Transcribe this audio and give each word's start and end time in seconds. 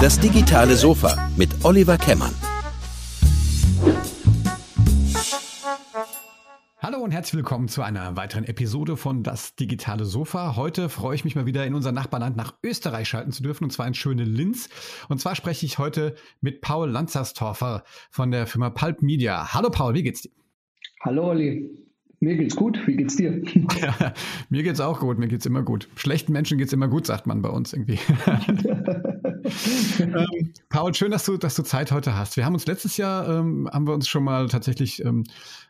Das 0.00 0.18
digitale 0.18 0.76
Sofa 0.76 1.30
mit 1.36 1.50
Oliver 1.64 1.98
Kemmern. 1.98 2.34
Hallo 6.78 6.98
und 6.98 7.10
herzlich 7.10 7.34
willkommen 7.34 7.68
zu 7.68 7.82
einer 7.82 8.16
weiteren 8.16 8.44
Episode 8.44 8.96
von 8.96 9.22
Das 9.22 9.56
digitale 9.56 10.04
Sofa. 10.04 10.56
Heute 10.56 10.88
freue 10.88 11.14
ich 11.16 11.24
mich 11.24 11.34
mal 11.34 11.44
wieder 11.44 11.66
in 11.66 11.74
unser 11.74 11.92
Nachbarland 11.92 12.36
nach 12.36 12.54
Österreich 12.62 13.08
schalten 13.08 13.32
zu 13.32 13.42
dürfen 13.42 13.64
und 13.64 13.70
zwar 13.70 13.86
in 13.86 13.94
schöne 13.94 14.24
Linz. 14.24 14.70
Und 15.08 15.20
zwar 15.20 15.34
spreche 15.34 15.66
ich 15.66 15.78
heute 15.78 16.14
mit 16.40 16.62
Paul 16.62 16.88
Lanzerstorfer 16.88 17.84
von 18.10 18.30
der 18.30 18.46
Firma 18.46 18.70
Pulp 18.70 19.02
Media. 19.02 19.52
Hallo 19.52 19.68
Paul, 19.68 19.94
wie 19.94 20.02
geht's 20.02 20.22
dir? 20.22 20.30
Hallo 21.00 21.28
Olli, 21.28 21.87
mir 22.20 22.36
geht's 22.36 22.56
gut. 22.56 22.78
Wie 22.86 22.96
geht's 22.96 23.16
dir? 23.16 23.42
Ja, 23.80 24.12
mir 24.48 24.62
geht's 24.62 24.80
auch 24.80 25.00
gut. 25.00 25.18
Mir 25.18 25.28
geht's 25.28 25.46
immer 25.46 25.62
gut. 25.62 25.88
Schlechten 25.94 26.32
Menschen 26.32 26.58
geht's 26.58 26.72
immer 26.72 26.88
gut, 26.88 27.06
sagt 27.06 27.26
man 27.26 27.42
bei 27.42 27.48
uns 27.48 27.72
irgendwie. 27.72 27.98
ähm, 30.00 30.52
Paul, 30.68 30.94
schön, 30.94 31.10
dass 31.12 31.24
du, 31.24 31.36
dass 31.36 31.54
du 31.54 31.62
Zeit 31.62 31.92
heute 31.92 32.16
hast. 32.16 32.36
Wir 32.36 32.44
haben 32.44 32.54
uns 32.54 32.66
letztes 32.66 32.96
Jahr 32.96 33.28
ähm, 33.28 33.68
haben 33.72 33.86
wir 33.86 33.94
uns 33.94 34.08
schon 34.08 34.24
mal 34.24 34.48
tatsächlich 34.48 35.04
ähm, 35.04 35.24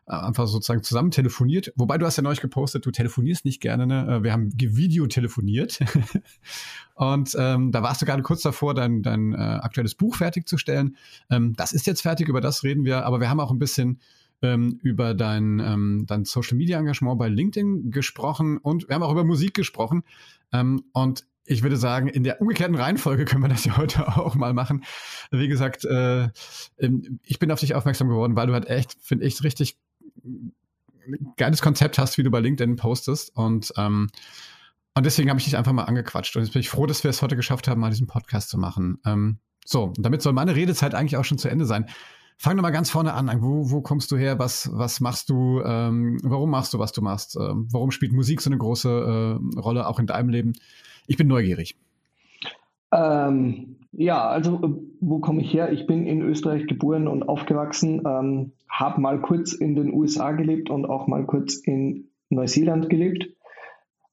einfach 0.07 0.47
sozusagen 0.47 0.83
zusammen 0.83 1.11
telefoniert. 1.11 1.73
Wobei 1.77 1.99
du 1.99 2.07
hast 2.07 2.17
ja 2.17 2.23
neulich 2.23 2.41
gepostet, 2.41 2.87
du 2.87 2.91
telefonierst 2.91 3.45
nicht 3.45 3.61
gerne. 3.61 3.87
Ne? 3.87 4.07
Äh, 4.09 4.23
wir 4.23 4.33
haben 4.33 4.51
Video 4.57 5.07
telefoniert. 5.07 5.81
Und 6.95 7.37
ähm, 7.39 7.73
da 7.73 7.83
warst 7.83 8.01
du 8.03 8.07
gerade 8.07 8.23
kurz 8.23 8.43
davor, 8.43 8.75
dein, 8.75 9.03
dein 9.03 9.35
äh, 9.35 9.37
aktuelles 9.37 9.95
Buch 9.95 10.17
fertigzustellen. 10.17 10.97
Ähm, 11.31 11.55
das 11.57 11.73
ist 11.73 11.87
jetzt 11.87 12.01
fertig, 12.01 12.29
über 12.29 12.41
das 12.41 12.65
reden 12.65 12.85
wir. 12.85 13.05
Aber 13.05 13.21
wir 13.21 13.29
haben 13.29 13.41
auch 13.41 13.51
ein 13.51 13.59
bisschen 13.59 14.01
ähm, 14.43 14.79
über 14.83 15.15
dein, 15.15 15.61
ähm, 15.61 16.05
dein 16.07 16.25
Social 16.25 16.57
Media 16.57 16.79
Engagement 16.79 17.19
bei 17.19 17.29
LinkedIn 17.29 17.91
gesprochen 17.91 18.59
und 18.59 18.89
wir 18.89 18.95
haben 18.95 19.03
auch 19.03 19.13
über 19.13 19.25
Musik 19.25 19.55
gesprochen. 19.55 20.03
Ähm, 20.53 20.85
und 20.93 21.25
ich 21.45 21.63
würde 21.63 21.77
sagen, 21.77 22.09
in 22.09 22.25
der 22.25 22.41
umgekehrten 22.41 22.77
Reihenfolge 22.77 23.25
können 23.25 23.43
wir 23.43 23.49
das 23.49 23.65
ja 23.65 23.77
heute 23.77 24.07
auch 24.17 24.35
mal 24.35 24.53
machen. 24.53 24.85
Wie 25.31 25.49
gesagt, 25.49 25.85
äh, 25.85 26.29
ähm, 26.79 27.21
ich 27.25 27.39
bin 27.39 27.51
auf 27.51 27.61
dich 27.61 27.75
aufmerksam 27.75 28.09
geworden, 28.09 28.37
weil 28.37 28.47
du 28.47 28.53
halt 28.53 28.67
echt, 28.67 28.97
finde 29.01 29.27
ich, 29.27 29.43
richtig 29.43 29.77
geiles 31.37 31.63
Konzept 31.63 31.99
hast, 31.99 32.19
wie 32.19 32.23
du 32.23 32.31
bei 32.31 32.41
LinkedIn 32.41 32.77
postest. 32.77 33.35
Und, 33.35 33.73
ähm, 33.77 34.11
und 34.95 35.07
deswegen 35.07 35.31
habe 35.31 35.39
ich 35.39 35.45
dich 35.45 35.57
einfach 35.57 35.73
mal 35.73 35.85
angequatscht. 35.85 36.37
Und 36.37 36.43
jetzt 36.43 36.53
bin 36.53 36.61
ich 36.61 36.69
froh, 36.69 36.87
dass 36.87 37.03
wir 37.03 37.11
es 37.11 37.23
heute 37.23 37.37
geschafft 37.37 37.69
haben, 37.69 37.81
mal 37.81 37.91
diesen 37.91 38.07
Podcast 38.07 38.51
zu 38.51 38.59
machen. 38.59 38.99
Ähm, 39.07 39.39
so, 39.65 39.93
damit 39.97 40.23
soll 40.23 40.33
meine 40.33 40.55
Redezeit 40.55 40.95
eigentlich 40.95 41.17
auch 41.17 41.25
schon 41.25 41.39
zu 41.39 41.49
Ende 41.49 41.67
sein. 41.67 41.87
Fang 42.41 42.57
doch 42.57 42.63
mal 42.63 42.71
ganz 42.71 42.89
vorne 42.89 43.15
an. 43.15 43.29
Wo, 43.43 43.71
wo 43.73 43.81
kommst 43.81 44.13
du 44.13 44.17
her? 44.17 44.39
Was, 44.39 44.71
was 44.73 45.01
machst 45.01 45.29
du? 45.29 45.61
Ähm, 45.61 46.21
warum 46.23 46.51
machst 46.51 46.73
du, 46.73 46.79
was 46.79 46.93
du 46.93 47.03
machst? 47.03 47.37
Ähm, 47.37 47.67
warum 47.73 47.91
spielt 47.91 48.13
Musik 48.13 48.41
so 48.41 48.49
eine 48.49 48.59
große 48.59 48.89
äh, 48.89 49.59
Rolle 49.59 49.89
auch 49.89 49.99
in 49.99 50.07
deinem 50.07 50.29
Leben? 50.29 50.53
Ich 51.09 51.17
bin 51.17 51.27
neugierig. 51.27 51.77
Ähm, 52.93 53.77
ja, 53.91 54.29
also 54.29 54.85
wo 55.01 55.19
komme 55.19 55.43
ich 55.43 55.53
her? 55.53 55.73
Ich 55.73 55.89
bin 55.89 56.07
in 56.07 56.23
Österreich 56.23 56.69
geboren 56.69 57.09
und 57.09 57.25
aufgewachsen, 57.29 58.03
ähm, 58.07 58.53
habe 58.71 59.01
mal 59.01 59.21
kurz 59.21 59.53
in 59.53 59.75
den 59.75 59.93
USA 59.93 60.31
gelebt 60.31 60.71
und 60.71 60.87
auch 60.87 61.09
mal 61.09 61.27
kurz 61.27 61.57
in 61.57 62.11
Neuseeland 62.31 62.89
gelebt. 62.89 63.29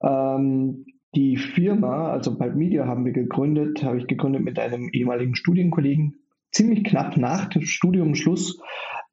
Ähm, 0.02 0.86
die 1.14 1.38
Firma, 1.38 2.10
also 2.10 2.36
Pipe 2.36 2.56
Media 2.56 2.88
haben 2.88 3.06
wir 3.06 3.14
gegründet, 3.14 3.84
habe 3.84 4.00
ich 4.00 4.08
gegründet 4.08 4.44
mit 4.44 4.58
einem 4.58 4.90
ehemaligen 4.90 5.36
Studienkollegen, 5.36 6.25
ziemlich 6.56 6.86
knapp 6.86 7.18
nach 7.18 7.50
dem 7.50 7.64
Studiumschluss. 7.64 8.60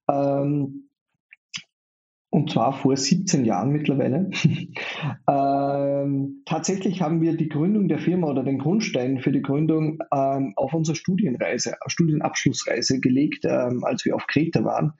Ähm, 0.08 0.88
und 2.30 2.50
zwar 2.50 2.72
vor 2.72 2.96
17 2.96 3.44
Jahren 3.44 3.72
mittlerweile. 3.72 4.30
ähm, 5.28 6.42
tatsächlich 6.46 7.02
haben 7.02 7.20
wir 7.20 7.36
die 7.36 7.50
Gründung 7.50 7.88
der 7.88 7.98
Firma 7.98 8.28
oder 8.28 8.42
den 8.42 8.58
Grundstein 8.58 9.20
für 9.20 9.32
die 9.32 9.42
Gründung 9.42 9.98
ähm, 10.10 10.54
auf 10.56 10.72
unsere 10.72 10.96
Studienreise, 10.96 11.74
Studienabschlussreise 11.86 13.00
gelegt, 13.00 13.44
ähm, 13.44 13.84
als 13.84 14.06
wir 14.06 14.14
auf 14.16 14.26
Kreta 14.26 14.64
waren. 14.64 14.94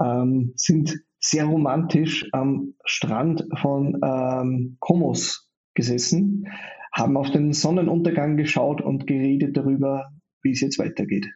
Ähm, 0.00 0.52
sind 0.54 1.00
sehr 1.18 1.46
romantisch 1.46 2.28
am 2.30 2.74
Strand 2.84 3.44
von 3.60 3.98
ähm, 4.04 4.76
Komos 4.78 5.50
gesessen, 5.74 6.46
haben 6.92 7.16
auf 7.16 7.32
den 7.32 7.52
Sonnenuntergang 7.52 8.36
geschaut 8.36 8.82
und 8.82 9.08
geredet 9.08 9.56
darüber, 9.56 10.10
wie 10.42 10.52
es 10.52 10.60
jetzt 10.60 10.78
weitergeht. 10.78 11.26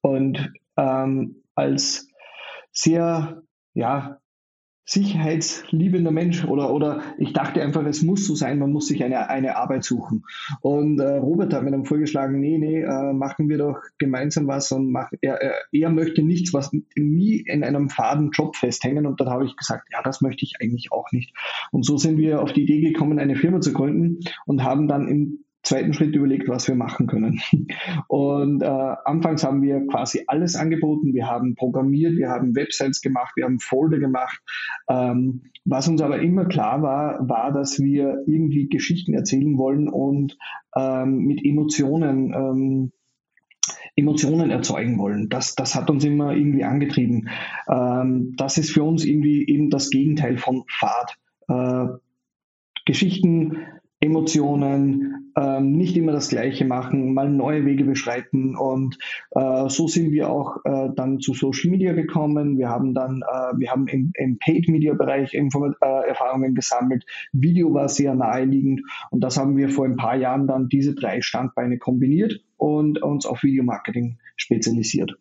Und 0.00 0.52
ähm, 0.76 1.42
als 1.54 2.08
sehr 2.72 3.42
ja, 3.74 4.18
sicherheitsliebender 4.84 6.10
Mensch 6.10 6.44
oder, 6.44 6.72
oder 6.72 7.02
ich 7.16 7.32
dachte 7.32 7.62
einfach, 7.62 7.84
es 7.86 8.02
muss 8.02 8.26
so 8.26 8.34
sein, 8.34 8.58
man 8.58 8.72
muss 8.72 8.88
sich 8.88 9.04
eine, 9.04 9.30
eine 9.30 9.56
Arbeit 9.56 9.84
suchen. 9.84 10.24
Und 10.60 10.98
äh, 10.98 11.16
Robert 11.16 11.54
hat 11.54 11.62
mir 11.62 11.70
dann 11.70 11.84
vorgeschlagen, 11.84 12.40
nee, 12.40 12.58
nee, 12.58 12.82
äh, 12.82 13.12
machen 13.12 13.48
wir 13.48 13.58
doch 13.58 13.78
gemeinsam 13.98 14.48
was 14.48 14.72
und 14.72 14.90
mach, 14.90 15.10
er, 15.20 15.40
er, 15.40 15.54
er 15.70 15.90
möchte 15.90 16.22
nichts, 16.22 16.52
was 16.52 16.72
nie 16.96 17.36
in 17.46 17.62
einem 17.62 17.90
faden 17.90 18.30
Job 18.32 18.56
festhängen. 18.56 19.06
Und 19.06 19.20
dann 19.20 19.30
habe 19.30 19.44
ich 19.44 19.56
gesagt, 19.56 19.88
ja, 19.92 20.02
das 20.02 20.20
möchte 20.20 20.44
ich 20.44 20.56
eigentlich 20.60 20.90
auch 20.90 21.12
nicht. 21.12 21.32
Und 21.70 21.86
so 21.86 21.96
sind 21.96 22.18
wir 22.18 22.42
auf 22.42 22.52
die 22.52 22.62
Idee 22.62 22.80
gekommen, 22.80 23.20
eine 23.20 23.36
Firma 23.36 23.60
zu 23.60 23.72
gründen 23.72 24.18
und 24.46 24.64
haben 24.64 24.88
dann 24.88 25.06
im 25.06 25.41
zweiten 25.62 25.94
Schritt 25.94 26.14
überlegt, 26.14 26.48
was 26.48 26.66
wir 26.68 26.74
machen 26.74 27.06
können. 27.06 27.40
Und 28.08 28.62
äh, 28.62 28.66
anfangs 29.04 29.44
haben 29.44 29.62
wir 29.62 29.86
quasi 29.86 30.24
alles 30.26 30.56
angeboten. 30.56 31.14
Wir 31.14 31.26
haben 31.26 31.54
programmiert, 31.54 32.16
wir 32.16 32.28
haben 32.28 32.56
Websites 32.56 33.00
gemacht, 33.00 33.32
wir 33.36 33.44
haben 33.44 33.60
Folder 33.60 33.98
gemacht. 33.98 34.40
Ähm, 34.88 35.42
was 35.64 35.88
uns 35.88 36.02
aber 36.02 36.20
immer 36.20 36.46
klar 36.46 36.82
war, 36.82 37.28
war, 37.28 37.52
dass 37.52 37.80
wir 37.80 38.24
irgendwie 38.26 38.68
Geschichten 38.68 39.14
erzählen 39.14 39.56
wollen 39.56 39.88
und 39.88 40.36
ähm, 40.76 41.18
mit 41.18 41.44
Emotionen 41.44 42.32
ähm, 42.34 42.92
Emotionen 43.94 44.50
erzeugen 44.50 44.98
wollen. 44.98 45.28
Das, 45.28 45.54
das 45.54 45.74
hat 45.74 45.90
uns 45.90 46.02
immer 46.04 46.34
irgendwie 46.34 46.64
angetrieben. 46.64 47.28
Ähm, 47.70 48.34
das 48.36 48.56
ist 48.56 48.70
für 48.70 48.82
uns 48.82 49.04
irgendwie 49.04 49.46
eben 49.46 49.70
das 49.70 49.90
Gegenteil 49.90 50.38
von 50.38 50.64
Fahrt. 50.66 51.18
Äh, 51.48 51.98
Geschichten 52.86 53.58
Emotionen, 54.02 55.11
ähm, 55.36 55.72
nicht 55.72 55.96
immer 55.96 56.12
das 56.12 56.28
Gleiche 56.28 56.64
machen, 56.64 57.14
mal 57.14 57.28
neue 57.28 57.64
Wege 57.64 57.84
beschreiten. 57.84 58.56
Und 58.56 58.98
äh, 59.30 59.68
so 59.68 59.88
sind 59.88 60.12
wir 60.12 60.30
auch 60.30 60.58
äh, 60.64 60.88
dann 60.94 61.20
zu 61.20 61.34
Social 61.34 61.70
Media 61.70 61.92
gekommen. 61.92 62.58
Wir 62.58 62.68
haben 62.68 62.94
dann, 62.94 63.22
äh, 63.22 63.58
wir 63.58 63.70
haben 63.70 63.86
im, 63.88 64.12
im 64.14 64.38
Paid 64.38 64.68
Media 64.68 64.94
Bereich 64.94 65.34
Inform 65.34 65.74
äh, 65.80 66.08
Erfahrungen 66.08 66.54
gesammelt. 66.54 67.04
Video 67.32 67.72
war 67.72 67.88
sehr 67.88 68.14
naheliegend 68.14 68.82
und 69.10 69.22
das 69.22 69.36
haben 69.38 69.56
wir 69.56 69.68
vor 69.68 69.84
ein 69.84 69.96
paar 69.96 70.16
Jahren 70.16 70.46
dann 70.46 70.68
diese 70.68 70.94
drei 70.94 71.20
Standbeine 71.20 71.78
kombiniert 71.78 72.40
und 72.56 73.02
uns 73.02 73.26
auf 73.26 73.42
Video 73.42 73.64
Marketing 73.64 74.18
spezialisiert. 74.36 75.18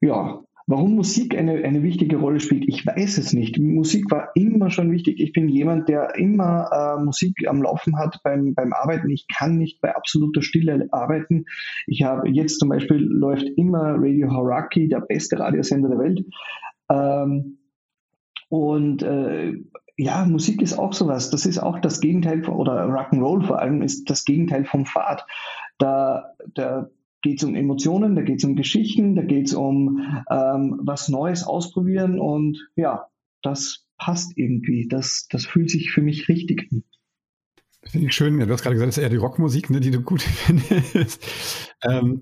Ja, 0.00 0.42
Warum 0.70 0.94
Musik 0.94 1.36
eine, 1.36 1.64
eine 1.64 1.82
wichtige 1.82 2.18
Rolle 2.18 2.38
spielt, 2.38 2.68
ich 2.68 2.86
weiß 2.86 3.18
es 3.18 3.32
nicht. 3.32 3.58
Musik 3.58 4.08
war 4.08 4.28
immer 4.36 4.70
schon 4.70 4.92
wichtig. 4.92 5.18
Ich 5.18 5.32
bin 5.32 5.48
jemand, 5.48 5.88
der 5.88 6.14
immer 6.14 6.70
äh, 6.70 7.02
Musik 7.02 7.48
am 7.48 7.60
Laufen 7.60 7.98
hat 7.98 8.20
beim, 8.22 8.54
beim 8.54 8.72
Arbeiten. 8.72 9.10
Ich 9.10 9.26
kann 9.26 9.58
nicht 9.58 9.80
bei 9.80 9.96
absoluter 9.96 10.42
Stille 10.42 10.86
arbeiten. 10.92 11.46
Ich 11.88 12.04
habe 12.04 12.28
jetzt 12.28 12.60
zum 12.60 12.68
Beispiel 12.68 12.98
läuft 12.98 13.48
immer 13.56 13.96
Radio 13.98 14.30
Haraki, 14.30 14.88
der 14.88 15.00
beste 15.00 15.40
Radiosender 15.40 15.88
der 15.88 15.98
Welt. 15.98 16.24
Ähm, 16.88 17.58
und 18.48 19.02
äh, 19.02 19.54
ja, 19.96 20.24
Musik 20.24 20.62
ist 20.62 20.78
auch 20.78 20.92
sowas. 20.92 21.30
Das 21.30 21.46
ist 21.46 21.58
auch 21.58 21.80
das 21.80 21.98
Gegenteil 21.98 22.44
von, 22.44 22.54
oder 22.54 22.84
Rock'n'Roll 22.84 23.44
vor 23.44 23.58
allem 23.58 23.82
ist 23.82 24.08
das 24.08 24.24
Gegenteil 24.24 24.64
vom 24.64 24.86
Fahrt. 24.86 25.26
Da, 25.78 26.32
da 26.54 26.88
geht 27.22 27.38
es 27.38 27.44
um 27.44 27.54
Emotionen, 27.54 28.14
da 28.16 28.22
geht 28.22 28.38
es 28.38 28.44
um 28.44 28.56
Geschichten, 28.56 29.14
da 29.14 29.22
geht 29.22 29.48
es 29.48 29.54
um 29.54 30.00
ähm, 30.30 30.80
was 30.82 31.08
Neues 31.08 31.44
ausprobieren 31.44 32.18
und 32.18 32.58
ja, 32.76 33.06
das 33.42 33.86
passt 33.98 34.32
irgendwie. 34.36 34.88
Das, 34.88 35.26
das 35.30 35.46
fühlt 35.46 35.70
sich 35.70 35.90
für 35.90 36.02
mich 36.02 36.28
richtig 36.28 36.68
an. 36.72 36.84
Finde 37.84 38.08
ich 38.08 38.14
schön. 38.14 38.38
Du 38.38 38.48
hast 38.48 38.62
gerade 38.62 38.74
gesagt, 38.74 38.88
das 38.88 38.98
ist 38.98 39.02
eher 39.02 39.10
die 39.10 39.16
Rockmusik, 39.16 39.70
ne, 39.70 39.80
die 39.80 39.90
du 39.90 40.02
gut 40.02 40.22
findest. 40.22 41.26
ähm, 41.82 42.20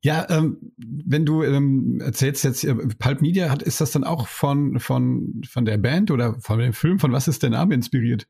ja, 0.00 0.26
ähm, 0.30 0.72
wenn 0.76 1.24
du 1.24 1.42
ähm, 1.44 2.00
erzählst 2.00 2.44
jetzt, 2.44 2.64
äh, 2.64 2.74
Pulp 2.74 3.20
Media, 3.20 3.50
hat, 3.50 3.62
ist 3.62 3.80
das 3.80 3.92
dann 3.92 4.04
auch 4.04 4.26
von, 4.26 4.80
von, 4.80 5.42
von 5.48 5.64
der 5.64 5.78
Band 5.78 6.10
oder 6.10 6.34
von 6.40 6.58
dem 6.58 6.72
Film? 6.72 6.98
Von 6.98 7.12
was 7.12 7.28
ist 7.28 7.42
der 7.42 7.50
Name 7.50 7.74
inspiriert? 7.74 8.26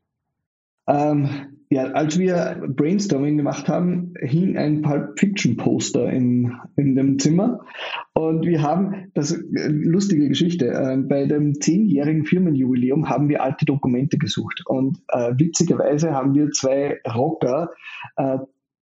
Ähm, 0.87 1.62
ja, 1.73 1.85
als 1.85 2.19
wir 2.19 2.61
Brainstorming 2.67 3.35
gemacht 3.35 3.67
haben, 3.67 4.13
hing 4.21 4.57
ein 4.57 4.83
Pulp 4.83 5.19
Fiction 5.19 5.57
Poster 5.57 6.07
in, 6.07 6.53
in 6.75 6.95
dem 6.95 7.17
Zimmer. 7.17 7.65
Und 8.13 8.45
wir 8.45 8.61
haben, 8.61 9.11
das 9.15 9.33
eine 9.33 9.69
lustige 9.69 10.29
Geschichte, 10.29 10.67
äh, 10.67 10.97
bei 10.97 11.25
dem 11.25 11.59
zehnjährigen 11.59 12.25
Firmenjubiläum 12.25 13.09
haben 13.09 13.27
wir 13.27 13.41
alte 13.41 13.65
Dokumente 13.65 14.19
gesucht. 14.19 14.61
Und 14.67 14.99
äh, 15.07 15.33
witzigerweise 15.35 16.11
haben 16.11 16.35
wir 16.35 16.51
zwei 16.51 16.99
Rocker 17.11 17.71
äh, 18.17 18.37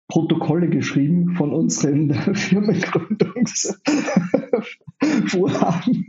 Protokolle 0.08 0.70
geschrieben 0.70 1.36
von 1.36 1.54
unseren 1.54 2.12
Firmengründungs 2.34 3.80
Vorhaben 5.28 6.06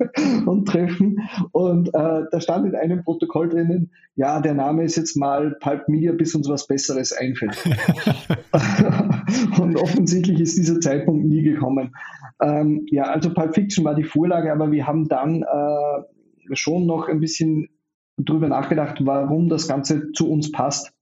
und 0.47 0.67
Treffen. 0.67 1.19
Und 1.53 1.89
äh, 1.89 2.23
da 2.31 2.41
stand 2.41 2.67
in 2.67 2.75
einem 2.75 3.05
Protokoll 3.05 3.49
drinnen, 3.49 3.91
ja, 4.17 4.41
der 4.41 4.55
Name 4.55 4.85
ist 4.85 4.97
jetzt 4.97 5.17
mal 5.17 5.57
Pulp 5.61 5.89
Media, 5.89 6.13
bis 6.13 6.35
uns 6.35 6.49
was 6.49 6.67
Besseres 6.67 7.13
einfällt. 7.13 7.57
und 9.61 9.77
offensichtlich 9.77 10.41
ist 10.41 10.57
dieser 10.57 10.81
Zeitpunkt 10.81 11.27
nie 11.27 11.43
gekommen. 11.43 11.95
Ähm, 12.41 12.87
ja, 12.91 13.05
also 13.05 13.33
Pulp 13.33 13.55
Fiction 13.55 13.85
war 13.85 13.95
die 13.95 14.05
Vorlage, 14.05 14.53
aber 14.53 14.71
wir 14.71 14.87
haben 14.87 15.09
dann 15.09 15.43
äh, 15.43 16.55
schon 16.55 16.87
noch 16.87 17.09
ein 17.09 17.21
bisschen 17.21 17.69
drüber 18.17 18.49
nachgedacht, 18.49 18.99
warum 19.01 19.49
das 19.49 19.67
Ganze 19.67 20.13
zu 20.13 20.31
uns 20.31 20.53
passt. 20.53 20.93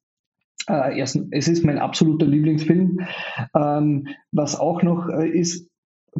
Äh, 0.68 0.98
erstens, 0.98 1.28
es 1.32 1.48
ist 1.48 1.64
mein 1.64 1.78
absoluter 1.78 2.26
Lieblingsfilm. 2.26 3.00
Ähm, 3.54 4.08
was 4.30 4.58
auch 4.58 4.82
noch 4.82 5.08
äh, 5.08 5.28
ist, 5.28 5.68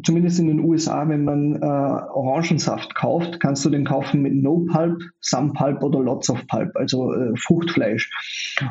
zumindest 0.01 0.39
in 0.39 0.47
den 0.47 0.59
USA, 0.59 1.07
wenn 1.07 1.23
man 1.23 1.61
äh, 1.61 1.65
Orangensaft 1.65 2.95
kauft, 2.95 3.39
kannst 3.39 3.63
du 3.63 3.69
den 3.69 3.85
kaufen 3.85 4.21
mit 4.21 4.33
No 4.33 4.65
Pulp, 4.71 5.03
Some 5.19 5.53
Pulp 5.53 5.83
oder 5.83 5.99
Lots 5.99 6.29
of 6.29 6.47
Pulp, 6.47 6.75
also 6.75 7.13
äh, 7.13 7.35
Fruchtfleisch. 7.35 8.09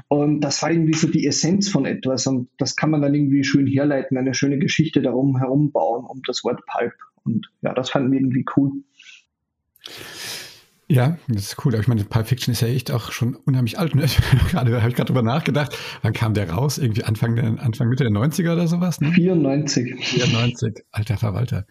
Und 0.09 0.41
das 0.41 0.63
war 0.63 0.71
irgendwie 0.71 0.95
so 0.95 1.07
die 1.07 1.27
Essenz 1.27 1.69
von 1.69 1.87
etwas 1.87 2.27
und 2.27 2.49
das 2.59 2.75
kann 2.75 2.91
man 2.91 3.03
dann 3.03 3.15
irgendwie 3.15 3.45
schön 3.45 3.67
herleiten, 3.67 4.19
eine 4.19 4.35
schöne 4.35 4.59
Geschichte 4.59 5.01
darum 5.01 5.39
herum 5.39 5.71
bauen, 5.71 6.05
um 6.05 6.23
das 6.27 6.43
Wort 6.43 6.61
Pulp. 6.67 6.95
Und 7.25 7.51
ja, 7.63 7.73
das 7.73 7.91
fanden 7.91 8.11
wir 8.11 8.19
irgendwie 8.19 8.45
cool. 8.57 8.73
Ja, 10.93 11.17
das 11.27 11.45
ist 11.45 11.65
cool. 11.65 11.73
Aber 11.73 11.81
ich 11.81 11.89
meine, 11.89 12.05
Pulp 12.05 12.27
Fiction 12.27 12.53
ist 12.53 12.61
ja 12.61 12.69
echt 12.69 12.91
auch 12.91 13.13
schon 13.13 13.35
unheimlich 13.35 13.79
alt. 13.79 13.95
Ne? 13.95 14.05
gerade 14.51 14.77
habe 14.77 14.91
ich 14.91 14.95
gerade 14.95 15.07
drüber 15.07 15.23
nachgedacht. 15.23 15.75
Wann 16.03 16.13
kam 16.13 16.35
der 16.35 16.51
raus? 16.51 16.77
Irgendwie 16.77 17.03
Anfang 17.03 17.35
der, 17.35 17.47
Anfang 17.65 17.89
Mitte 17.89 18.05
der 18.05 18.13
90er 18.13 18.53
oder 18.53 18.69
sowas? 18.69 19.01
Ne? 19.01 19.11
94. 19.11 19.95
94. 20.05 20.85
Alter 20.91 21.17
Verwalter. 21.17 21.67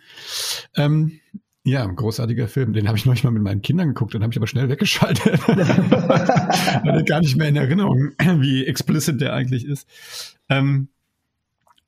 Ähm, 0.76 1.20
ja, 1.64 1.86
großartiger 1.86 2.48
Film. 2.48 2.74
Den 2.74 2.88
habe 2.88 2.98
ich 2.98 3.06
neulich 3.06 3.24
mal 3.24 3.30
mit 3.30 3.44
meinen 3.44 3.62
Kindern 3.62 3.90
geguckt, 3.90 4.16
den 4.16 4.24
habe 4.24 4.34
ich 4.34 4.38
aber 4.38 4.48
schnell 4.48 4.70
weggeschaltet. 4.70 5.40
Ich 6.98 7.06
gar 7.06 7.20
nicht 7.20 7.38
mehr 7.38 7.50
in 7.50 7.56
Erinnerung, 7.56 8.14
wie 8.40 8.66
explicit 8.66 9.22
der 9.22 9.34
eigentlich 9.34 9.66
ist. 9.66 9.88
Ähm, 10.50 10.88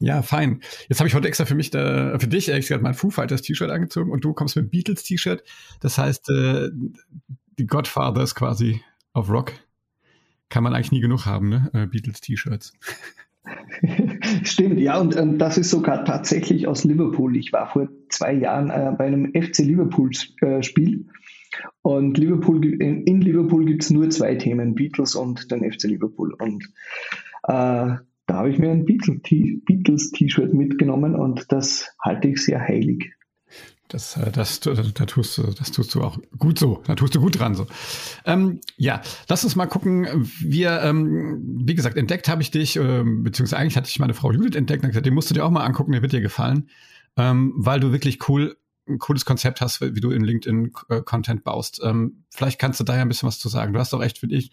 ja, 0.04 0.22
fein. 0.22 0.60
Jetzt 0.90 1.00
habe 1.00 1.08
ich 1.08 1.16
heute 1.16 1.30
extra 1.30 1.46
für 1.46 1.56
mich, 1.56 1.72
da, 1.72 2.20
für 2.20 2.28
dich 2.28 2.50
ehrlich 2.50 2.68
gesagt, 2.68 2.84
mein 2.84 2.94
Foo 2.94 3.10
Fighters 3.10 3.42
T-Shirt 3.42 3.70
angezogen 3.70 4.12
und 4.12 4.26
du 4.26 4.34
kommst 4.34 4.58
mit 4.58 4.70
Beatles 4.70 5.04
T-Shirt. 5.04 5.44
Das 5.80 5.98
heißt, 5.98 6.30
äh, 6.30 6.72
die 7.58 7.68
Godfathers 7.68 8.36
quasi 8.36 8.82
auf 9.14 9.30
Rock 9.30 9.54
kann 10.50 10.62
man 10.62 10.74
eigentlich 10.74 10.92
nie 10.92 11.00
genug 11.00 11.26
haben, 11.26 11.48
ne? 11.48 11.70
Äh, 11.74 11.88
Beatles 11.88 12.20
T-Shirts. 12.20 12.74
Stimmt, 14.44 14.80
ja, 14.82 15.00
und 15.00 15.16
ähm, 15.16 15.38
das 15.38 15.58
ist 15.58 15.70
sogar 15.70 16.04
tatsächlich 16.04 16.68
aus 16.68 16.84
Liverpool. 16.84 17.38
Ich 17.38 17.54
war 17.54 17.72
vor 17.72 17.88
zwei 18.10 18.34
Jahren 18.34 18.72
äh, 18.72 18.92
bei 18.98 19.06
einem 19.06 19.32
FC 19.34 19.60
Liverpool 19.60 20.12
äh, 20.42 20.62
und 21.82 22.18
Liverpool, 22.18 22.66
in, 22.66 23.06
in 23.06 23.22
Liverpool 23.22 23.64
gibt 23.64 23.84
es 23.84 23.90
nur 23.90 24.10
zwei 24.10 24.36
Themen, 24.36 24.76
Beatles 24.76 25.16
und 25.16 25.50
den 25.50 25.72
FC 25.72 25.84
Liverpool. 25.84 26.34
Und 26.34 26.70
äh, 27.44 27.96
da 28.26 28.36
habe 28.36 28.50
ich 28.50 28.58
mir 28.58 28.72
ein 28.72 28.86
Beatles-T-Shirt 28.86 30.54
mitgenommen 30.54 31.16
und 31.16 31.52
das 31.52 31.94
halte 32.02 32.30
ich 32.30 32.44
sehr 32.44 32.62
heilig. 32.62 33.14
Das, 33.94 34.18
äh, 34.18 34.32
das, 34.32 34.60
das, 34.60 34.94
da 34.94 35.06
tust 35.06 35.38
du, 35.38 35.44
das 35.44 35.72
tust 35.72 35.94
du 35.94 36.02
auch 36.02 36.18
gut 36.40 36.58
so. 36.58 36.82
Da 36.88 36.96
tust 36.96 37.14
du 37.14 37.22
gut 37.22 37.38
dran 37.40 37.54
so. 37.54 37.68
Ähm, 38.26 38.60
ja, 38.76 39.02
lass 39.30 39.44
uns 39.44 39.56
mal 39.56 39.68
gucken. 39.68 40.08
Wir, 40.40 40.82
ähm, 40.82 41.62
wie 41.64 41.76
gesagt, 41.76 41.96
entdeckt 41.96 42.28
habe 42.28 42.42
ich 42.42 42.50
dich, 42.50 42.76
äh, 42.76 43.04
beziehungsweise 43.04 43.58
eigentlich 43.58 43.78
hatte 43.78 43.90
ich 43.90 44.00
meine 44.00 44.16
Frau 44.16 44.32
Judith 44.32 44.56
entdeckt 44.56 44.84
und 44.84 44.90
gesagt, 44.90 45.06
den 45.06 45.14
musst 45.14 45.30
du 45.30 45.36
dir 45.36 45.46
auch 45.46 45.52
mal 45.52 45.64
angucken, 45.64 45.92
der 45.92 46.02
wird 46.02 46.12
dir 46.12 46.22
gefallen, 46.22 46.70
ähm, 47.18 47.54
weil 47.56 47.80
du 47.80 47.92
wirklich 47.92 48.28
cool, 48.28 48.58
ein 48.88 48.98
cooles 48.98 49.26
Konzept 49.26 49.62
hast, 49.62 49.80
wie 49.82 50.02
du 50.02 50.10
in 50.10 50.24
LinkedIn 50.24 50.72
äh, 50.90 51.02
Content 51.02 51.44
baust. 51.44 51.80
Ähm, 51.84 52.24
vielleicht 52.30 52.60
kannst 52.60 52.80
du 52.80 52.84
da 52.84 52.96
ja 52.96 53.04
ein 53.04 53.10
bisschen 53.10 53.28
was 53.28 53.38
zu 53.38 53.48
sagen. 53.48 53.74
Du 53.74 53.80
hast 53.80 53.94
doch 53.94 54.02
echt 54.02 54.18
für 54.18 54.28
dich, 54.28 54.46
ich 54.46 54.52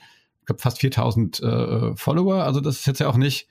glaube, 0.51 0.61
fast 0.61 0.81
4000 0.81 1.43
äh, 1.43 1.97
Follower. 1.97 2.45
Also 2.45 2.61
das 2.61 2.81
ist 2.81 2.87
jetzt 2.87 3.01
ja 3.01 3.09
auch 3.09 3.17
nicht, 3.17 3.49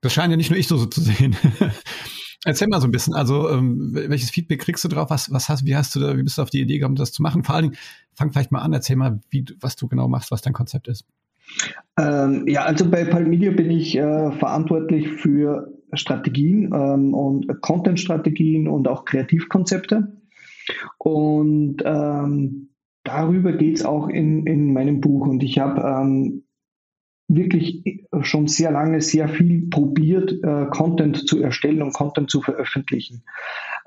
das 0.00 0.12
scheint 0.12 0.30
ja 0.30 0.36
nicht 0.36 0.50
nur 0.50 0.58
ich 0.58 0.68
so, 0.68 0.76
so 0.76 0.86
zu 0.86 1.00
sehen. 1.00 1.36
Erzähl 2.44 2.68
mal 2.68 2.80
so 2.80 2.88
ein 2.88 2.90
bisschen, 2.90 3.14
also 3.14 3.48
ähm, 3.48 3.90
welches 3.92 4.30
Feedback 4.30 4.60
kriegst 4.60 4.82
du 4.82 4.88
drauf? 4.88 5.10
Was, 5.10 5.32
was 5.32 5.48
hast, 5.48 5.64
wie 5.64 5.76
hast 5.76 5.94
du 5.94 6.00
da, 6.00 6.16
wie 6.16 6.22
bist 6.24 6.38
du 6.38 6.42
auf 6.42 6.50
die 6.50 6.60
Idee 6.60 6.78
gekommen, 6.78 6.96
das 6.96 7.12
zu 7.12 7.22
machen? 7.22 7.44
Vor 7.44 7.54
allen 7.54 7.64
Dingen, 7.70 7.76
fang 8.14 8.32
vielleicht 8.32 8.50
mal 8.50 8.60
an, 8.60 8.72
erzähl 8.72 8.96
mal, 8.96 9.20
wie, 9.30 9.44
was 9.60 9.76
du 9.76 9.86
genau 9.86 10.08
machst, 10.08 10.32
was 10.32 10.42
dein 10.42 10.52
Konzept 10.52 10.88
ist. 10.88 11.06
Ähm, 11.98 12.44
ja, 12.48 12.64
also 12.64 12.90
bei 12.90 13.04
Palmedia 13.04 13.52
bin 13.52 13.70
ich 13.70 13.96
äh, 13.96 14.32
verantwortlich 14.32 15.08
für 15.08 15.72
Strategien 15.92 16.72
ähm, 16.74 17.14
und 17.14 17.46
Content-Strategien 17.60 18.66
und 18.66 18.88
auch 18.88 19.04
Kreativkonzepte. 19.04 20.16
Und 20.98 21.76
ähm, 21.84 22.70
darüber 23.04 23.52
geht 23.52 23.76
es 23.76 23.84
auch 23.84 24.08
in, 24.08 24.46
in 24.46 24.72
meinem 24.72 25.00
Buch. 25.00 25.26
Und 25.26 25.42
ich 25.42 25.58
habe 25.58 25.80
ähm, 25.82 26.41
wirklich 27.28 28.06
schon 28.22 28.46
sehr 28.46 28.70
lange 28.70 29.00
sehr 29.00 29.28
viel 29.28 29.68
probiert, 29.68 30.32
äh, 30.42 30.66
Content 30.70 31.26
zu 31.26 31.40
erstellen 31.40 31.82
und 31.82 31.92
Content 31.92 32.30
zu 32.30 32.42
veröffentlichen. 32.42 33.22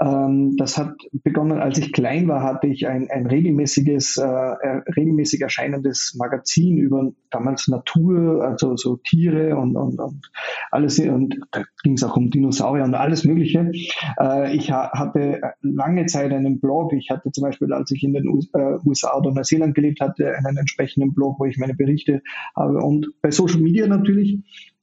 Ähm, 0.02 0.56
das 0.58 0.78
hat 0.78 0.96
begonnen, 1.24 1.60
als 1.60 1.78
ich 1.78 1.94
klein 1.94 2.28
war, 2.28 2.44
hatte 2.44 2.68
ich 2.68 2.88
ein, 2.88 3.10
ein 3.10 3.26
regelmäßiges, 3.26 4.18
äh, 4.18 4.26
regelmäßig 4.26 5.42
erscheinendes 5.42 6.16
Magazin 6.18 6.78
über 6.78 7.12
damals 7.32 7.68
Natur, 7.68 8.44
also 8.44 8.76
so 8.76 8.98
Tiere 8.98 9.58
und, 9.58 9.76
und, 9.76 10.00
und 10.00 10.32
alles. 10.72 11.00
Und 11.00 11.40
da 11.52 11.64
ging 11.84 11.94
es 11.94 12.04
auch 12.04 12.18
um 12.18 12.30
Dinosaurier 12.30 12.84
und 12.84 12.96
alles 12.96 13.24
Mögliche. 13.24 13.72
Äh, 14.20 14.56
ich 14.56 14.72
ha 14.72 14.92
hatte 14.94 15.42
lange 15.62 16.06
Zeit 16.06 16.32
einen 16.32 16.60
Blog. 16.60 16.94
Ich 16.94 17.10
hatte 17.10 17.32
zum 17.32 17.44
Beispiel, 17.44 17.72
als 17.74 17.92
ich 17.92 18.04
in 18.04 18.14
den 18.14 18.28
USA 18.28 19.14
äh, 19.14 19.18
oder 19.18 19.32
Neuseeland 19.32 19.76
gelebt 19.76 20.02
hatte, 20.02 20.36
einen 20.36 20.58
entsprechenden 20.58 21.14
Blog, 21.14 21.40
wo 21.40 21.46
ich 21.46 21.58
meine 21.58 21.74
Berichte 21.74 22.22
habe. 22.56 22.80
Und 22.80 23.08
bei 23.22 23.32
Social 23.32 23.62
Media 23.62 23.88
natürlich 23.88 24.40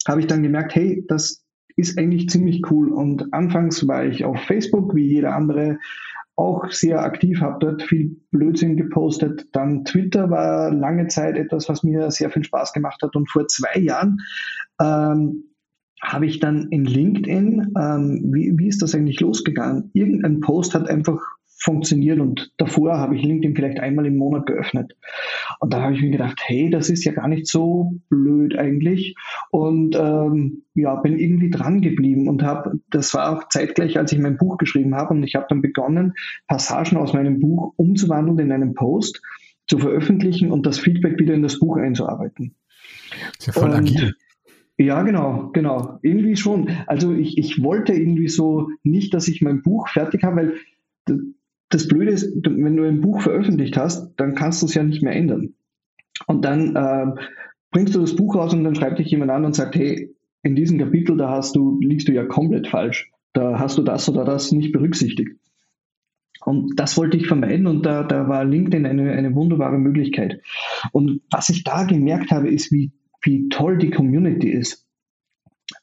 habe 0.06 0.20
ich 0.20 0.26
dann 0.26 0.42
gemerkt, 0.42 0.74
hey, 0.74 1.04
das 1.08 1.41
ist 1.76 1.98
eigentlich 1.98 2.28
ziemlich 2.28 2.62
cool. 2.70 2.92
Und 2.92 3.32
anfangs 3.32 3.86
war 3.86 4.04
ich 4.04 4.24
auf 4.24 4.38
Facebook, 4.40 4.94
wie 4.94 5.06
jeder 5.06 5.34
andere, 5.34 5.78
auch 6.34 6.70
sehr 6.70 7.02
aktiv, 7.02 7.40
habe 7.40 7.58
dort 7.60 7.82
viel 7.82 8.16
Blödsinn 8.30 8.76
gepostet. 8.76 9.48
Dann 9.52 9.84
Twitter 9.84 10.30
war 10.30 10.72
lange 10.72 11.06
Zeit 11.08 11.36
etwas, 11.36 11.68
was 11.68 11.82
mir 11.82 12.10
sehr 12.10 12.30
viel 12.30 12.44
Spaß 12.44 12.72
gemacht 12.72 13.02
hat. 13.02 13.14
Und 13.16 13.30
vor 13.30 13.46
zwei 13.48 13.78
Jahren 13.78 14.18
ähm, 14.80 15.44
habe 16.02 16.26
ich 16.26 16.40
dann 16.40 16.68
in 16.70 16.84
LinkedIn, 16.84 17.74
ähm, 17.78 18.30
wie, 18.32 18.52
wie 18.56 18.68
ist 18.68 18.82
das 18.82 18.94
eigentlich 18.94 19.20
losgegangen? 19.20 19.90
Irgendein 19.92 20.40
Post 20.40 20.74
hat 20.74 20.88
einfach 20.88 21.20
funktioniert 21.62 22.18
und 22.18 22.52
davor 22.56 22.98
habe 22.98 23.16
ich 23.16 23.22
LinkedIn 23.22 23.54
vielleicht 23.54 23.78
einmal 23.78 24.06
im 24.06 24.16
Monat 24.16 24.46
geöffnet. 24.46 24.96
Und 25.60 25.72
da 25.72 25.82
habe 25.82 25.94
ich 25.94 26.02
mir 26.02 26.10
gedacht, 26.10 26.40
hey, 26.44 26.70
das 26.70 26.90
ist 26.90 27.04
ja 27.04 27.12
gar 27.12 27.28
nicht 27.28 27.46
so 27.46 27.92
blöd 28.08 28.58
eigentlich 28.58 29.14
und 29.50 29.94
ähm, 29.96 30.64
ja, 30.74 30.96
bin 30.96 31.18
irgendwie 31.18 31.50
dran 31.50 31.80
geblieben 31.80 32.28
und 32.28 32.42
habe, 32.42 32.80
das 32.90 33.14
war 33.14 33.30
auch 33.30 33.48
zeitgleich, 33.48 33.98
als 33.98 34.12
ich 34.12 34.18
mein 34.18 34.38
Buch 34.38 34.58
geschrieben 34.58 34.94
habe 34.96 35.14
und 35.14 35.22
ich 35.22 35.36
habe 35.36 35.46
dann 35.48 35.62
begonnen, 35.62 36.14
Passagen 36.48 36.96
aus 36.96 37.12
meinem 37.12 37.38
Buch 37.38 37.74
umzuwandeln 37.76 38.38
in 38.38 38.52
einen 38.52 38.74
Post, 38.74 39.22
zu 39.68 39.78
veröffentlichen 39.78 40.50
und 40.50 40.66
das 40.66 40.80
Feedback 40.80 41.18
wieder 41.18 41.34
in 41.34 41.42
das 41.42 41.58
Buch 41.58 41.76
einzuarbeiten. 41.76 42.56
Ist 43.38 43.46
ja 43.46 43.52
voll 43.52 43.70
und, 43.70 43.76
agil. 43.76 44.14
Ja, 44.76 45.02
genau, 45.02 45.50
genau. 45.52 45.98
Irgendwie 46.02 46.36
schon. 46.36 46.70
Also 46.86 47.12
ich, 47.12 47.38
ich 47.38 47.62
wollte 47.62 47.92
irgendwie 47.92 48.28
so 48.28 48.68
nicht, 48.82 49.14
dass 49.14 49.28
ich 49.28 49.40
mein 49.40 49.62
Buch 49.62 49.88
fertig 49.88 50.24
habe, 50.24 50.36
weil 51.06 51.26
das 51.72 51.88
Blöde 51.88 52.12
ist, 52.12 52.32
wenn 52.44 52.76
du 52.76 52.84
ein 52.84 53.00
Buch 53.00 53.22
veröffentlicht 53.22 53.76
hast, 53.76 54.14
dann 54.16 54.34
kannst 54.34 54.62
du 54.62 54.66
es 54.66 54.74
ja 54.74 54.82
nicht 54.82 55.02
mehr 55.02 55.14
ändern. 55.14 55.54
Und 56.26 56.44
dann 56.44 56.76
äh, 56.76 57.06
bringst 57.70 57.94
du 57.94 58.00
das 58.00 58.14
Buch 58.14 58.36
raus 58.36 58.52
und 58.52 58.62
dann 58.64 58.74
schreibt 58.74 58.98
dich 58.98 59.10
jemand 59.10 59.30
an 59.30 59.44
und 59.44 59.54
sagt, 59.54 59.74
hey, 59.74 60.14
in 60.42 60.54
diesem 60.54 60.78
Kapitel, 60.78 61.16
da 61.16 61.30
hast 61.30 61.56
du, 61.56 61.80
liegst 61.80 62.08
du 62.08 62.12
ja 62.12 62.24
komplett 62.24 62.68
falsch. 62.68 63.10
Da 63.32 63.58
hast 63.58 63.78
du 63.78 63.82
das 63.82 64.08
oder 64.08 64.24
das 64.24 64.52
nicht 64.52 64.72
berücksichtigt. 64.72 65.30
Und 66.44 66.78
das 66.78 66.96
wollte 66.98 67.16
ich 67.16 67.26
vermeiden 67.26 67.66
und 67.66 67.86
da, 67.86 68.02
da 68.02 68.28
war 68.28 68.44
LinkedIn 68.44 68.84
eine, 68.84 69.12
eine 69.12 69.34
wunderbare 69.34 69.78
Möglichkeit. 69.78 70.40
Und 70.90 71.22
was 71.30 71.48
ich 71.48 71.64
da 71.64 71.84
gemerkt 71.84 72.32
habe, 72.32 72.48
ist, 72.48 72.72
wie, 72.72 72.92
wie 73.22 73.48
toll 73.48 73.78
die 73.78 73.90
Community 73.90 74.50
ist. 74.50 74.86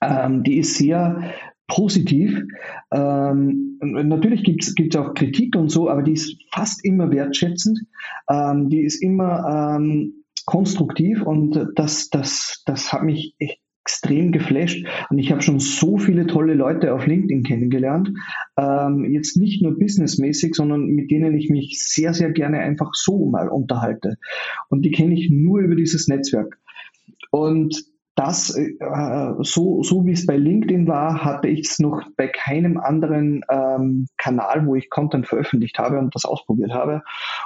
Ähm, 0.01 0.43
die 0.43 0.57
ist 0.57 0.75
sehr 0.75 1.33
positiv. 1.69 2.43
Ähm, 2.91 3.79
natürlich 3.81 4.43
gibt 4.43 4.93
es 4.93 4.99
auch 4.99 5.13
Kritik 5.13 5.55
und 5.55 5.69
so, 5.69 5.89
aber 5.89 6.03
die 6.03 6.13
ist 6.13 6.35
fast 6.51 6.83
immer 6.83 7.09
wertschätzend. 7.11 7.79
Ähm, 8.29 8.69
die 8.69 8.81
ist 8.81 9.01
immer 9.01 9.77
ähm, 9.77 10.25
konstruktiv 10.45 11.21
und 11.21 11.67
das, 11.75 12.09
das, 12.09 12.63
das 12.65 12.91
hat 12.91 13.03
mich 13.03 13.35
extrem 13.39 14.31
geflasht. 14.31 14.85
Und 15.09 15.19
ich 15.19 15.31
habe 15.31 15.41
schon 15.41 15.59
so 15.59 15.97
viele 15.97 16.27
tolle 16.27 16.53
Leute 16.53 16.93
auf 16.93 17.07
LinkedIn 17.07 17.43
kennengelernt. 17.43 18.11
Ähm, 18.57 19.05
jetzt 19.11 19.37
nicht 19.37 19.61
nur 19.61 19.77
businessmäßig, 19.77 20.55
sondern 20.55 20.85
mit 20.87 21.09
denen 21.09 21.37
ich 21.37 21.49
mich 21.49 21.79
sehr, 21.81 22.13
sehr 22.13 22.31
gerne 22.31 22.59
einfach 22.59 22.89
so 22.93 23.25
mal 23.25 23.47
unterhalte. 23.47 24.17
Und 24.69 24.83
die 24.83 24.91
kenne 24.91 25.15
ich 25.15 25.29
nur 25.31 25.59
über 25.61 25.75
dieses 25.75 26.07
Netzwerk. 26.07 26.59
Und 27.31 27.83
das, 28.19 28.53
äh, 28.53 28.73
so, 29.43 29.81
so 29.81 30.05
wie 30.05 30.11
es 30.11 30.25
bei 30.25 30.35
LinkedIn 30.35 30.87
war, 30.87 31.23
hatte 31.23 31.47
ich 31.47 31.69
es 31.69 31.79
noch 31.79 32.03
bei 32.17 32.27
keinem 32.27 32.77
anderen 32.77 33.45
ähm, 33.49 34.07
Kanal, 34.17 34.65
wo 34.65 34.75
ich 34.75 34.89
Content 34.89 35.25
veröffentlicht 35.25 35.79
habe 35.79 35.99
und 35.99 36.13
das 36.13 36.25
ausprobiert 36.25 36.73
habe. 36.73 37.01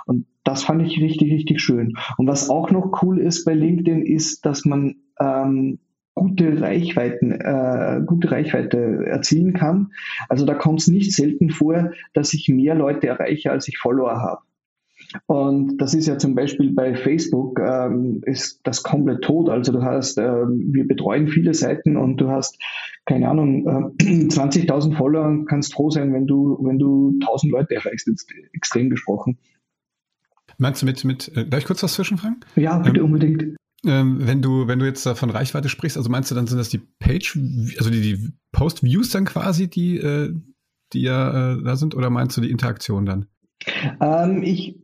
Und 0.08 0.26
das 0.44 0.64
fand 0.64 0.82
ich 0.82 1.00
richtig, 1.00 1.32
richtig 1.32 1.62
schön. 1.62 1.94
Und 2.18 2.28
was 2.28 2.50
auch 2.50 2.72
noch 2.72 3.04
cool 3.04 3.20
ist 3.20 3.46
bei 3.46 3.54
LinkedIn, 3.54 4.02
ist, 4.02 4.48
dass 4.48 4.66
man 4.66 4.96
ähm, 5.20 5.78
gute 6.16 6.60
Reichweiten, 6.60 7.32
äh, 7.32 8.02
gute 8.04 8.32
Reichweite 8.32 9.06
erzielen 9.06 9.54
kann. 9.54 9.92
Also 10.28 10.44
da 10.44 10.56
kommt 10.56 10.82
es 10.82 10.88
nicht 10.88 11.14
selten 11.14 11.52
vor, 11.52 11.92
dass 12.14 12.34
ich 12.34 12.50
mehr 12.50 12.74
Leute 12.74 13.08
erreiche, 13.08 13.52
als 13.52 13.68
ich 13.68 13.78
Follower 13.78 14.20
habe. 14.20 14.42
Und 15.28 15.78
das 15.78 15.94
ist 15.94 16.08
ja 16.08 16.18
zum 16.18 16.36
Beispiel 16.36 16.74
bei 16.74 16.96
Facebook 16.96 17.60
ähm, 17.60 18.22
ist 18.26 18.62
das 18.64 18.84
komplett 18.84 19.24
tot. 19.24 19.50
Also 19.50 19.72
du 19.72 19.82
hast, 19.82 20.18
äh, 20.18 20.24
wir 20.24 20.88
betreuen 20.88 21.28
viele 21.28 21.54
Seiten 21.54 21.98
und 21.98 22.18
du 22.18 22.30
hast, 22.30 22.60
keine 23.06 23.30
Ahnung, 23.30 23.96
äh, 24.00 24.04
20.000 24.28 24.96
Follower 24.96 25.26
und 25.26 25.46
kannst 25.46 25.74
froh 25.74 25.90
sein, 25.90 26.14
wenn 26.14 26.28
du, 26.28 26.58
wenn 26.62 26.80
du 26.80 27.18
1.000 27.22 27.52
Leute 27.52 27.76
erreichst, 27.76 28.08
jetzt 28.08 28.28
extrem 28.54 28.90
gesprochen. 28.90 29.38
Meinst 30.58 30.82
du 30.82 30.86
mit, 30.86 31.04
mit, 31.04 31.36
äh, 31.36 31.48
darf 31.48 31.62
ich 31.62 31.66
kurz 31.66 31.84
was 31.84 31.94
zwischenfragen? 31.94 32.40
Ja, 32.56 32.80
bitte 32.80 33.00
ähm, 33.00 33.06
unbedingt. 33.06 33.56
Ähm, 33.86 34.26
wenn 34.26 34.42
du, 34.42 34.68
wenn 34.68 34.80
du 34.80 34.86
jetzt 34.86 35.08
von 35.08 35.30
Reichweite 35.30 35.68
sprichst, 35.68 35.98
also 35.98 36.10
meinst 36.10 36.32
du 36.32 36.36
dann 36.36 36.48
sind 36.48 36.58
das 36.58 36.70
die 36.70 36.82
Page, 37.00 37.38
also 37.78 37.90
die, 37.90 38.02
die 38.02 38.30
Post-Views 38.52 39.10
dann 39.10 39.26
quasi, 39.26 39.70
die, 39.70 39.98
äh, 39.98 40.34
die 40.94 41.02
ja 41.02 41.54
äh, 41.54 41.64
da 41.64 41.76
sind, 41.76 41.96
oder 41.96 42.10
meinst 42.10 42.38
du 42.38 42.42
die 42.42 42.52
Interaktion 42.52 43.06
dann? 43.06 43.26
Ähm, 44.00 44.44
ich 44.44 44.83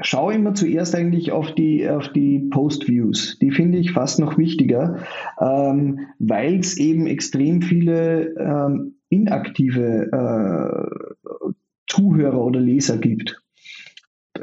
schaue 0.00 0.34
immer 0.34 0.54
zuerst 0.54 0.94
eigentlich 0.94 1.32
auf 1.32 1.54
die, 1.54 1.88
auf 1.88 2.12
die 2.12 2.48
Post-Views. 2.50 3.38
Die 3.38 3.50
finde 3.50 3.78
ich 3.78 3.92
fast 3.92 4.18
noch 4.18 4.36
wichtiger, 4.38 4.98
ähm, 5.40 6.00
weil 6.18 6.58
es 6.58 6.76
eben 6.76 7.06
extrem 7.06 7.62
viele 7.62 8.34
ähm, 8.38 8.96
inaktive 9.08 10.10
äh, 10.12 11.50
Zuhörer 11.86 12.44
oder 12.44 12.60
Leser 12.60 12.98
gibt. 12.98 13.40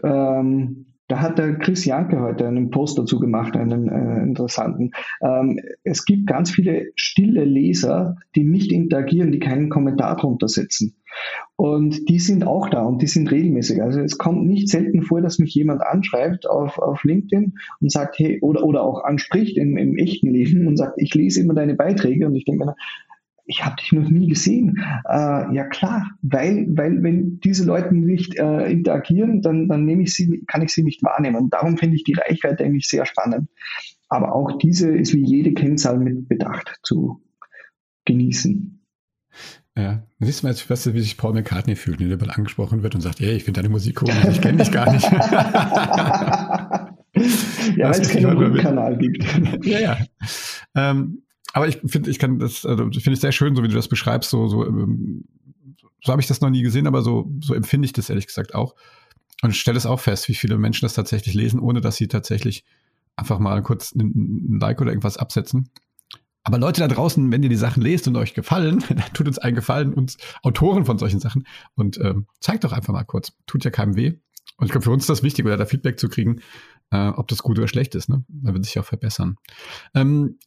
Ähm, 0.03 0.92
da 1.07 1.19
hat 1.19 1.37
der 1.37 1.57
Chris 1.59 1.85
Janke 1.85 2.21
heute 2.21 2.47
einen 2.47 2.69
Post 2.69 2.97
dazu 2.97 3.19
gemacht, 3.19 3.55
einen 3.55 3.89
äh, 3.89 4.23
interessanten. 4.23 4.91
Ähm, 5.21 5.59
es 5.83 6.05
gibt 6.05 6.27
ganz 6.27 6.51
viele 6.51 6.91
stille 6.95 7.43
Leser, 7.43 8.15
die 8.35 8.43
nicht 8.43 8.71
interagieren, 8.71 9.31
die 9.31 9.39
keinen 9.39 9.69
Kommentar 9.69 10.15
drunter 10.15 10.47
setzen. 10.47 10.95
Und 11.55 12.09
die 12.09 12.19
sind 12.19 12.47
auch 12.47 12.69
da 12.69 12.83
und 12.83 13.01
die 13.01 13.07
sind 13.07 13.29
regelmäßig. 13.29 13.83
Also 13.83 13.99
es 13.99 14.17
kommt 14.17 14.45
nicht 14.45 14.69
selten 14.69 15.03
vor, 15.03 15.21
dass 15.21 15.39
mich 15.39 15.53
jemand 15.53 15.81
anschreibt 15.81 16.49
auf, 16.49 16.79
auf 16.79 17.03
LinkedIn 17.03 17.53
und 17.81 17.91
sagt, 17.91 18.17
hey, 18.17 18.39
oder, 18.41 18.63
oder 18.63 18.83
auch 18.83 19.03
anspricht 19.03 19.57
im, 19.57 19.77
im 19.77 19.95
echten 19.97 20.31
Leben 20.31 20.67
und 20.67 20.77
sagt, 20.77 20.95
ich 20.97 21.13
lese 21.13 21.41
immer 21.41 21.53
deine 21.53 21.75
Beiträge 21.75 22.25
und 22.25 22.35
ich 22.35 22.45
denke 22.45 22.65
mir, 22.65 22.75
ich 23.45 23.65
habe 23.65 23.75
dich 23.75 23.91
noch 23.91 24.09
nie 24.09 24.27
gesehen. 24.27 24.77
Äh, 25.07 25.53
ja 25.53 25.65
klar, 25.65 26.11
weil, 26.21 26.65
weil 26.69 27.03
wenn 27.03 27.39
diese 27.39 27.65
Leute 27.65 27.93
nicht 27.93 28.37
äh, 28.37 28.71
interagieren, 28.71 29.41
dann, 29.41 29.67
dann 29.67 29.85
nehme 29.85 30.03
ich 30.03 30.13
sie, 30.13 30.43
kann 30.47 30.61
ich 30.61 30.71
sie 30.71 30.83
nicht 30.83 31.03
wahrnehmen. 31.03 31.35
Und 31.35 31.53
darum 31.53 31.77
finde 31.77 31.95
ich 31.95 32.03
die 32.03 32.13
Reichweite 32.13 32.63
eigentlich 32.63 32.87
sehr 32.87 33.05
spannend. 33.05 33.49
Aber 34.07 34.33
auch 34.33 34.57
diese 34.59 34.95
ist 34.95 35.13
wie 35.13 35.25
jede 35.25 35.53
Kennzahl 35.53 35.97
mit 35.97 36.29
Bedacht 36.29 36.79
zu 36.83 37.21
genießen. 38.05 38.79
Ja, 39.75 40.03
siehst 40.19 40.43
du 40.43 40.45
mal 40.45 40.51
jetzt, 40.51 40.69
weißt 40.69 40.85
du, 40.85 40.93
wie 40.93 41.01
sich 41.01 41.17
Paul 41.17 41.33
McCartney 41.33 41.75
fühlt, 41.75 41.99
wenn 41.99 42.11
er 42.11 42.37
angesprochen 42.37 42.83
wird 42.83 42.93
und 42.93 43.01
sagt, 43.01 43.19
hey, 43.19 43.31
ich 43.35 43.43
finde 43.43 43.59
deine 43.59 43.71
Musik 43.71 44.03
cool, 44.03 44.11
ich 44.29 44.39
kenne 44.39 44.59
dich 44.59 44.71
gar 44.71 44.93
nicht. 44.93 45.03
ja, 45.11 46.95
weil 47.89 48.01
es 48.01 48.09
keinen 48.09 48.55
Kanal 48.55 48.97
gibt. 48.97 49.25
ja, 49.65 49.79
ja. 49.79 49.97
Ähm, 50.75 51.23
aber 51.53 51.67
ich 51.67 51.79
finde, 51.85 52.09
ich 52.09 52.19
kann 52.19 52.39
das, 52.39 52.65
also 52.65 52.85
finde 52.85 53.13
ich 53.13 53.19
sehr 53.19 53.31
schön, 53.31 53.55
so 53.55 53.63
wie 53.63 53.67
du 53.67 53.75
das 53.75 53.87
beschreibst, 53.87 54.29
so, 54.31 54.47
so, 54.47 54.65
ähm, 54.65 55.25
so 56.03 56.11
habe 56.11 56.21
ich 56.21 56.27
das 56.27 56.41
noch 56.41 56.49
nie 56.49 56.63
gesehen, 56.63 56.87
aber 56.87 57.03
so, 57.03 57.31
so 57.41 57.53
empfinde 57.53 57.85
ich 57.85 57.93
das 57.93 58.09
ehrlich 58.09 58.27
gesagt 58.27 58.55
auch. 58.55 58.75
Und 59.41 59.55
stelle 59.55 59.77
es 59.77 59.85
auch 59.85 59.99
fest, 59.99 60.27
wie 60.29 60.33
viele 60.33 60.57
Menschen 60.57 60.85
das 60.85 60.93
tatsächlich 60.93 61.35
lesen, 61.35 61.59
ohne 61.59 61.79
dass 61.79 61.95
sie 61.95 62.07
tatsächlich 62.07 62.65
einfach 63.15 63.39
mal 63.39 63.61
kurz 63.61 63.93
ein 63.93 64.57
Like 64.59 64.81
oder 64.81 64.91
irgendwas 64.91 65.17
absetzen. 65.17 65.69
Aber 66.43 66.57
Leute 66.57 66.81
da 66.81 66.87
draußen, 66.87 67.31
wenn 67.31 67.43
ihr 67.43 67.49
die 67.49 67.55
Sachen 67.55 67.83
lest 67.83 68.07
und 68.07 68.17
euch 68.17 68.33
gefallen, 68.33 68.83
dann 68.89 69.13
tut 69.13 69.27
uns 69.27 69.37
einen 69.37 69.55
Gefallen, 69.55 69.93
uns 69.93 70.17
Autoren 70.41 70.85
von 70.85 70.97
solchen 70.97 71.19
Sachen 71.19 71.45
und 71.75 71.99
ähm, 71.99 72.25
zeigt 72.39 72.63
doch 72.63 72.73
einfach 72.73 72.93
mal 72.93 73.03
kurz. 73.03 73.33
Tut 73.45 73.63
ja 73.63 73.71
keinem 73.71 73.95
weh. 73.95 74.13
Und 74.57 74.65
ich 74.65 74.71
glaube, 74.71 74.83
für 74.83 74.91
uns 74.91 75.03
ist 75.03 75.09
das 75.09 75.23
wichtig, 75.23 75.45
oder 75.45 75.57
da 75.57 75.65
Feedback 75.65 75.99
zu 75.99 76.09
kriegen, 76.09 76.41
äh, 76.91 77.09
ob 77.09 77.27
das 77.27 77.43
gut 77.43 77.57
oder 77.59 77.67
schlecht 77.67 77.95
ist. 77.95 78.09
Ne? 78.09 78.23
Man 78.27 78.53
wird 78.53 78.65
sich 78.65 78.75
ja 78.75 78.81
auch 78.81 78.85
verbessern. 78.85 79.37
Ähm, 79.93 80.37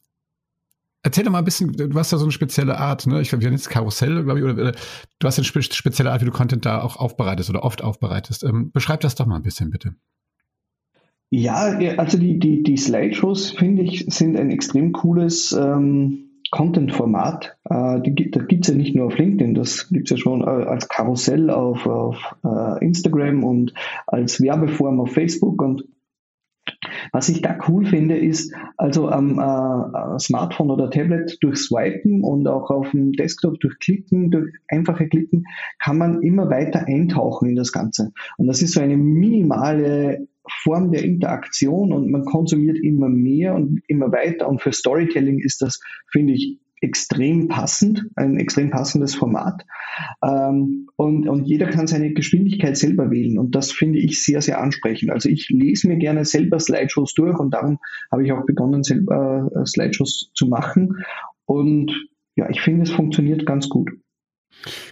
Erzähl 1.07 1.23
doch 1.23 1.31
mal 1.31 1.37
ein 1.37 1.45
bisschen, 1.45 1.71
du 1.71 1.97
hast 1.97 2.11
ja 2.11 2.17
so 2.17 2.25
eine 2.25 2.33
spezielle 2.33 2.77
Art, 2.77 3.07
ne? 3.07 3.21
Ich 3.21 3.29
glaube, 3.29 3.41
wir 3.41 3.49
jetzt 3.49 3.69
Karussell, 3.69 4.25
glaube 4.25 4.39
ich, 4.39 4.45
oder, 4.45 4.73
du 4.73 5.25
hast 5.25 5.39
eine 5.39 5.45
spe 5.45 5.61
spezielle 5.61 6.11
Art, 6.11 6.19
wie 6.19 6.25
du 6.25 6.31
Content 6.31 6.65
da 6.65 6.81
auch 6.81 6.97
aufbereitest 6.97 7.49
oder 7.49 7.63
oft 7.63 7.81
aufbereitest. 7.81 8.43
Ähm, 8.43 8.71
beschreib 8.73 8.99
das 8.99 9.15
doch 9.15 9.25
mal 9.25 9.37
ein 9.37 9.41
bisschen, 9.41 9.69
bitte. 9.69 9.95
Ja, 11.29 11.77
also 11.95 12.17
die, 12.17 12.39
die, 12.39 12.61
die 12.61 12.75
Slideshows, 12.75 13.51
finde 13.51 13.83
ich, 13.83 14.05
sind 14.09 14.35
ein 14.35 14.51
extrem 14.51 14.91
cooles 14.91 15.53
ähm, 15.53 16.41
Content-Format. 16.51 17.55
Äh, 17.69 18.01
die, 18.01 18.13
gibt 18.13 18.65
es 18.65 18.67
ja 18.67 18.75
nicht 18.75 18.93
nur 18.93 19.05
auf 19.05 19.17
LinkedIn, 19.17 19.55
das 19.55 19.87
gibt 19.87 20.11
es 20.11 20.17
ja 20.17 20.17
schon 20.17 20.41
äh, 20.41 20.65
als 20.65 20.89
Karussell 20.89 21.49
auf, 21.49 21.85
auf 21.87 22.35
äh, 22.43 22.83
Instagram 22.83 23.45
und 23.45 23.73
als 24.07 24.41
Werbeform 24.41 24.99
auf 24.99 25.13
Facebook 25.13 25.61
und 25.61 25.85
was 27.11 27.29
ich 27.29 27.41
da 27.41 27.57
cool 27.67 27.85
finde, 27.85 28.17
ist 28.17 28.53
also 28.77 29.09
am 29.09 29.39
äh, 29.39 30.19
Smartphone 30.19 30.71
oder 30.71 30.89
Tablet 30.89 31.37
durch 31.41 31.57
Swipen 31.57 32.23
und 32.23 32.47
auch 32.47 32.69
auf 32.69 32.91
dem 32.91 33.11
Desktop 33.13 33.59
durch 33.59 33.77
Klicken, 33.79 34.31
durch 34.31 34.51
einfache 34.67 35.07
Klicken, 35.07 35.43
kann 35.79 35.97
man 35.97 36.21
immer 36.21 36.49
weiter 36.49 36.85
eintauchen 36.87 37.49
in 37.49 37.55
das 37.55 37.71
Ganze. 37.71 38.11
Und 38.37 38.47
das 38.47 38.61
ist 38.61 38.73
so 38.73 38.81
eine 38.81 38.97
minimale 38.97 40.27
Form 40.63 40.91
der 40.91 41.03
Interaktion 41.03 41.91
und 41.91 42.09
man 42.09 42.23
konsumiert 42.25 42.77
immer 42.81 43.09
mehr 43.09 43.53
und 43.55 43.81
immer 43.87 44.11
weiter. 44.11 44.47
Und 44.47 44.61
für 44.61 44.71
Storytelling 44.71 45.39
ist 45.39 45.61
das, 45.61 45.79
finde 46.11 46.33
ich, 46.33 46.59
extrem 46.81 47.47
passend, 47.47 48.05
ein 48.15 48.37
extrem 48.37 48.69
passendes 48.69 49.15
Format. 49.15 49.65
Ähm, 50.23 50.87
und, 50.95 51.27
und 51.27 51.45
jeder 51.45 51.67
kann 51.67 51.87
seine 51.87 52.13
Geschwindigkeit 52.13 52.77
selber 52.77 53.09
wählen. 53.11 53.39
Und 53.39 53.55
das 53.55 53.71
finde 53.71 53.99
ich 53.99 54.23
sehr, 54.23 54.41
sehr 54.41 54.61
ansprechend. 54.61 55.11
Also 55.11 55.29
ich 55.29 55.49
lese 55.49 55.87
mir 55.87 55.97
gerne 55.97 56.25
selber 56.25 56.59
Slideshows 56.59 57.13
durch 57.13 57.37
und 57.39 57.53
darum 57.53 57.79
habe 58.11 58.25
ich 58.25 58.31
auch 58.31 58.45
begonnen, 58.45 58.83
selber 58.83 59.49
äh, 59.55 59.65
Slideshows 59.65 60.31
zu 60.33 60.47
machen. 60.47 60.97
Und 61.45 61.91
ja, 62.35 62.49
ich 62.49 62.61
finde, 62.61 62.83
es 62.83 62.91
funktioniert 62.91 63.45
ganz 63.45 63.69
gut. 63.69 63.89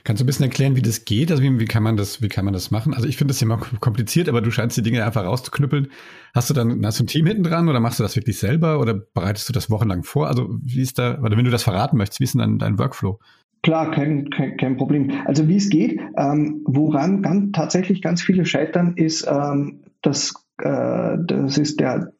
Kannst 0.03 0.21
du 0.21 0.23
ein 0.23 0.27
bisschen 0.27 0.45
erklären, 0.45 0.75
wie 0.75 0.81
das 0.81 1.05
geht? 1.05 1.31
Also 1.31 1.43
wie, 1.43 1.59
wie, 1.59 1.65
kann 1.65 1.83
man 1.83 1.97
das, 1.97 2.21
wie 2.21 2.27
kann 2.27 2.45
man 2.45 2.53
das 2.53 2.71
machen? 2.71 2.93
Also 2.93 3.07
ich 3.07 3.17
finde 3.17 3.33
das 3.33 3.41
immer 3.41 3.57
kompliziert, 3.79 4.29
aber 4.29 4.41
du 4.41 4.51
scheinst 4.51 4.77
die 4.77 4.81
Dinge 4.81 5.03
einfach 5.03 5.23
rauszuknüppeln. 5.23 5.87
Hast 6.33 6.49
du 6.49 6.53
dann, 6.53 6.85
hast 6.85 6.99
du 6.99 7.03
ein 7.03 7.07
Team 7.07 7.25
hinten 7.25 7.43
dran 7.43 7.67
oder 7.69 7.79
machst 7.79 7.99
du 7.99 8.03
das 8.03 8.15
wirklich 8.15 8.37
selber 8.37 8.79
oder 8.79 8.93
bereitest 8.93 9.49
du 9.49 9.53
das 9.53 9.69
wochenlang 9.69 10.03
vor? 10.03 10.27
Also 10.27 10.49
wie 10.61 10.81
ist 10.81 10.99
da, 10.99 11.19
oder 11.21 11.37
wenn 11.37 11.45
du 11.45 11.51
das 11.51 11.63
verraten 11.63 11.97
möchtest, 11.97 12.19
wie 12.19 12.25
ist 12.25 12.33
denn 12.33 12.41
dann 12.41 12.59
dein 12.59 12.79
Workflow? 12.79 13.19
Klar, 13.63 13.91
kein, 13.91 14.29
kein, 14.29 14.57
kein 14.57 14.77
Problem. 14.77 15.11
Also 15.25 15.47
wie 15.47 15.57
es 15.57 15.69
geht, 15.69 15.99
ähm, 16.17 16.61
woran 16.65 17.23
ganz, 17.23 17.51
tatsächlich 17.53 18.01
ganz 18.01 18.21
viele 18.21 18.45
scheitern, 18.45 18.93
ist, 18.95 19.25
ähm, 19.27 19.81
dass 20.01 20.33
äh, 20.59 21.17
das 21.25 21.57
ist 21.57 21.79
der 21.79 22.11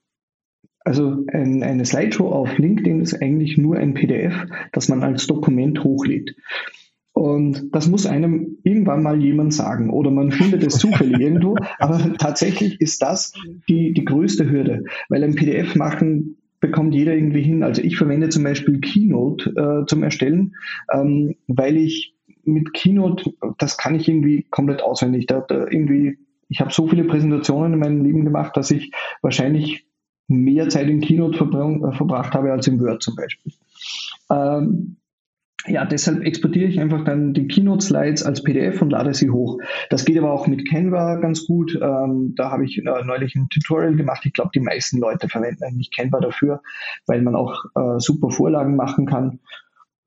also 0.86 1.26
ein, 1.34 1.64
eine 1.64 1.84
Slideshow 1.84 2.32
auf 2.32 2.58
LinkedIn 2.60 3.02
ist 3.02 3.20
eigentlich 3.20 3.58
nur 3.58 3.78
ein 3.78 3.96
PDF, 3.96 4.34
das 4.72 4.88
man 4.88 5.04
als 5.04 5.26
Dokument 5.26 5.84
hochlädt. 5.84 6.36
Und 7.16 7.74
das 7.74 7.88
muss 7.88 8.06
einem 8.06 8.58
irgendwann 8.64 9.02
mal 9.02 9.24
jemand 9.24 9.54
sagen 9.54 9.90
oder 9.90 10.12
man 10.12 10.34
findet 10.34 10.68
es 10.68 10.78
zufällig 10.78 11.18
irgendwo. 11.18 11.56
Aber 11.80 12.14
tatsächlich 12.18 12.82
ist 12.82 13.02
das 13.02 13.32
die, 13.70 13.94
die 13.94 14.04
größte 14.04 14.52
Hürde, 14.52 14.84
weil 15.08 15.24
ein 15.24 15.34
PDF 15.34 15.76
machen 15.76 16.36
bekommt 16.60 16.94
jeder 16.94 17.16
irgendwie 17.16 17.42
hin. 17.42 17.64
Also 17.64 17.82
ich 17.82 17.96
verwende 17.96 18.28
zum 18.28 18.44
Beispiel 18.44 18.82
Keynote 18.82 19.50
äh, 19.56 19.86
zum 19.86 20.04
Erstellen, 20.04 20.56
ähm, 20.92 21.36
weil 21.48 21.78
ich 21.78 22.16
mit 22.44 22.74
Keynote, 22.74 23.32
das 23.60 23.78
kann 23.78 23.96
ich 23.96 24.10
irgendwie 24.10 24.46
komplett 24.50 24.82
auswendig. 24.82 25.26
Da, 25.26 25.40
da 25.40 25.68
irgendwie, 25.70 26.18
ich 26.50 26.60
habe 26.60 26.74
so 26.74 26.86
viele 26.86 27.06
Präsentationen 27.06 27.74
in 27.74 27.80
meinem 27.80 28.04
Leben 28.04 28.26
gemacht, 28.26 28.58
dass 28.58 28.72
ich 28.72 28.92
wahrscheinlich 29.22 29.88
mehr 30.28 30.68
Zeit 30.68 30.90
in 30.90 31.00
Keynote 31.00 31.38
verbracht 31.38 32.34
habe 32.34 32.52
als 32.52 32.68
im 32.68 32.82
Word 32.82 33.02
zum 33.02 33.16
Beispiel. 33.16 33.54
Ähm, 34.30 34.98
ja, 35.68 35.86
deshalb 35.86 36.24
exportiere 36.24 36.70
ich 36.70 36.80
einfach 36.80 37.04
dann 37.04 37.34
die 37.34 37.48
Keynote-Slides 37.48 38.24
als 38.24 38.44
PDF 38.44 38.82
und 38.82 38.92
lade 38.92 39.14
sie 39.14 39.30
hoch. 39.30 39.60
Das 39.90 40.06
geht 40.06 40.18
aber 40.18 40.32
auch 40.32 40.48
mit 40.48 40.70
Canva 40.70 41.16
ganz 41.16 41.46
gut. 41.48 41.78
Ähm, 41.82 42.34
da 42.36 42.52
habe 42.52 42.66
ich 42.66 42.78
äh, 42.78 43.04
neulich 43.04 43.36
ein 43.36 43.48
Tutorial 43.50 43.96
gemacht. 43.96 44.26
Ich 44.26 44.34
glaube, 44.34 44.52
die 44.54 44.60
meisten 44.60 45.00
Leute 45.00 45.28
verwenden 45.28 45.64
eigentlich 45.64 45.92
Canva 45.96 46.20
dafür, 46.20 46.62
weil 47.08 47.22
man 47.22 47.36
auch 47.36 47.66
äh, 47.76 48.00
super 48.00 48.30
Vorlagen 48.30 48.76
machen 48.76 49.06
kann. 49.06 49.40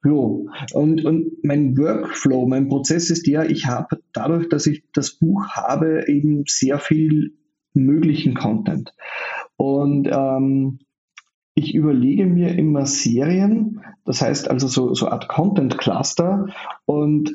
Jo. 0.04 0.48
Und, 0.72 1.04
und 1.04 1.42
mein 1.42 1.76
Workflow, 1.76 2.46
mein 2.46 2.68
Prozess 2.68 3.10
ist 3.10 3.26
der, 3.26 3.50
ich 3.50 3.66
habe 3.66 3.98
dadurch, 4.12 4.48
dass 4.48 4.66
ich 4.66 4.84
das 4.92 5.18
Buch 5.18 5.48
habe, 5.50 6.04
eben 6.06 6.44
sehr 6.46 6.78
viel 6.78 7.32
möglichen 7.74 8.34
Content. 8.34 8.94
Und 9.56 10.08
ähm, 10.10 10.78
ich 11.58 11.74
überlege 11.74 12.24
mir 12.24 12.56
immer 12.56 12.86
Serien, 12.86 13.80
das 14.04 14.22
heißt 14.22 14.48
also 14.48 14.68
so, 14.68 14.94
so 14.94 15.08
Art 15.08 15.28
Content 15.28 15.76
Cluster 15.76 16.46
und 16.86 17.32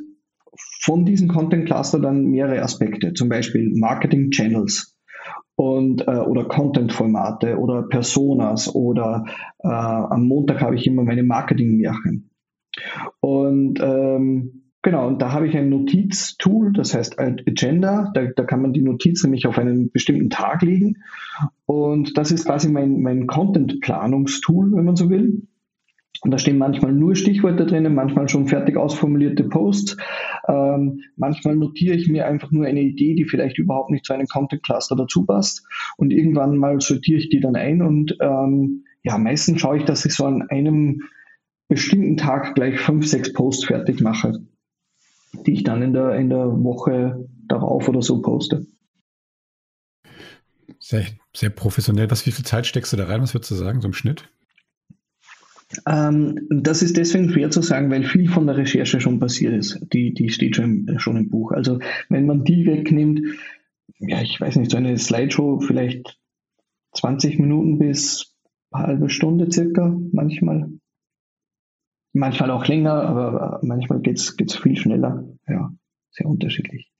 von 0.81 1.05
diesem 1.05 1.27
Content 1.27 1.65
Cluster 1.65 1.99
dann 1.99 2.25
mehrere 2.25 2.61
Aspekte, 2.61 3.13
zum 3.13 3.27
Beispiel 3.27 3.71
Marketing 3.75 4.31
Channels 4.31 4.97
und 5.55 6.07
äh, 6.07 6.19
oder 6.19 6.45
Content-Formate 6.45 7.57
oder 7.57 7.83
Personas 7.83 8.73
oder 8.73 9.25
äh, 9.59 9.67
am 9.67 10.27
Montag 10.27 10.61
habe 10.61 10.75
ich 10.75 10.87
immer 10.87 11.03
meine 11.03 11.23
Marketing-Märchen. 11.23 12.29
Und 13.19 13.79
ähm, 13.81 14.62
Genau, 14.83 15.07
und 15.07 15.21
da 15.21 15.31
habe 15.31 15.47
ich 15.47 15.55
ein 15.55 15.69
Notiztool, 15.69 16.73
das 16.73 16.93
heißt 16.93 17.17
Agenda. 17.17 18.11
Da, 18.13 18.25
da, 18.25 18.43
kann 18.43 18.61
man 18.61 18.73
die 18.73 18.81
Notiz 18.81 19.23
nämlich 19.23 19.47
auf 19.47 19.57
einen 19.57 19.89
bestimmten 19.91 20.29
Tag 20.29 20.61
legen. 20.61 20.97
Und 21.65 22.17
das 22.17 22.31
ist 22.31 22.45
quasi 22.45 22.69
mein, 22.69 23.01
mein 23.01 23.25
Content-Planungstool, 23.25 24.73
wenn 24.73 24.83
man 24.83 24.97
so 24.97 25.09
will. 25.09 25.47
Und 26.21 26.31
da 26.31 26.37
stehen 26.37 26.57
manchmal 26.57 26.91
nur 26.91 27.15
Stichworte 27.15 27.65
drinnen, 27.65 27.95
manchmal 27.95 28.27
schon 28.27 28.47
fertig 28.47 28.75
ausformulierte 28.75 29.45
Posts. 29.45 29.95
Ähm, 30.49 30.99
manchmal 31.15 31.55
notiere 31.55 31.95
ich 31.95 32.09
mir 32.09 32.27
einfach 32.27 32.51
nur 32.51 32.65
eine 32.65 32.81
Idee, 32.81 33.15
die 33.15 33.23
vielleicht 33.23 33.59
überhaupt 33.59 33.89
nicht 33.89 34.03
zu 34.03 34.13
einem 34.13 34.27
Content 34.27 34.63
Cluster 34.63 34.97
dazu 34.97 35.25
passt. 35.25 35.65
Und 35.95 36.11
irgendwann 36.11 36.57
mal 36.57 36.81
sortiere 36.81 37.19
ich 37.19 37.29
die 37.29 37.39
dann 37.39 37.55
ein. 37.55 37.81
Und 37.81 38.17
ähm, 38.19 38.83
ja, 39.01 39.17
meistens 39.17 39.61
schaue 39.61 39.77
ich, 39.77 39.85
dass 39.85 40.05
ich 40.05 40.13
so 40.13 40.25
an 40.25 40.41
einem 40.49 41.03
bestimmten 41.69 42.17
Tag 42.17 42.53
gleich 42.55 42.81
fünf, 42.81 43.07
sechs 43.07 43.31
Posts 43.31 43.65
fertig 43.65 44.01
mache, 44.01 44.45
die 45.33 45.53
ich 45.53 45.63
dann 45.63 45.81
in 45.81 45.93
der, 45.93 46.15
in 46.15 46.29
der 46.29 46.63
Woche 46.63 47.27
darauf 47.47 47.87
oder 47.87 48.01
so 48.01 48.21
poste. 48.21 48.65
Sehr, 50.79 51.05
sehr 51.35 51.49
professionell. 51.49 52.09
Was, 52.11 52.25
wie 52.25 52.31
viel 52.31 52.45
Zeit 52.45 52.65
steckst 52.65 52.93
du 52.93 52.97
da 52.97 53.05
rein? 53.05 53.21
Was 53.21 53.33
würdest 53.33 53.51
du 53.51 53.55
sagen, 53.55 53.81
so 53.81 53.87
im 53.87 53.93
Schnitt? 53.93 54.29
Ähm, 55.87 56.47
das 56.49 56.81
ist 56.81 56.97
deswegen 56.97 57.29
schwer 57.29 57.49
zu 57.49 57.61
sagen, 57.61 57.89
weil 57.89 58.03
viel 58.03 58.29
von 58.29 58.45
der 58.45 58.57
Recherche 58.57 58.99
schon 58.99 59.19
passiert 59.19 59.53
ist. 59.53 59.79
Die, 59.93 60.13
die 60.13 60.29
steht 60.29 60.55
schon 60.55 60.87
im, 60.87 60.99
schon 60.99 61.17
im 61.17 61.29
Buch. 61.29 61.51
Also 61.51 61.79
wenn 62.09 62.25
man 62.25 62.43
die 62.43 62.65
wegnimmt, 62.65 63.21
ja, 63.99 64.21
ich 64.21 64.39
weiß 64.39 64.57
nicht, 64.57 64.71
so 64.71 64.77
eine 64.77 64.97
Slideshow 64.97 65.59
vielleicht 65.59 66.19
20 66.95 67.39
Minuten 67.39 67.79
bis 67.79 68.35
eine 68.71 68.87
halbe 68.87 69.09
Stunde 69.09 69.51
circa, 69.51 69.97
manchmal. 70.11 70.69
Manchmal 72.13 72.51
auch 72.51 72.67
länger, 72.67 72.93
aber 72.93 73.59
manchmal 73.63 73.99
geht 73.99 74.17
es 74.17 74.55
viel 74.55 74.77
schneller. 74.77 75.25
Ja, 75.47 75.71
sehr 76.11 76.27
unterschiedlich. 76.27 76.93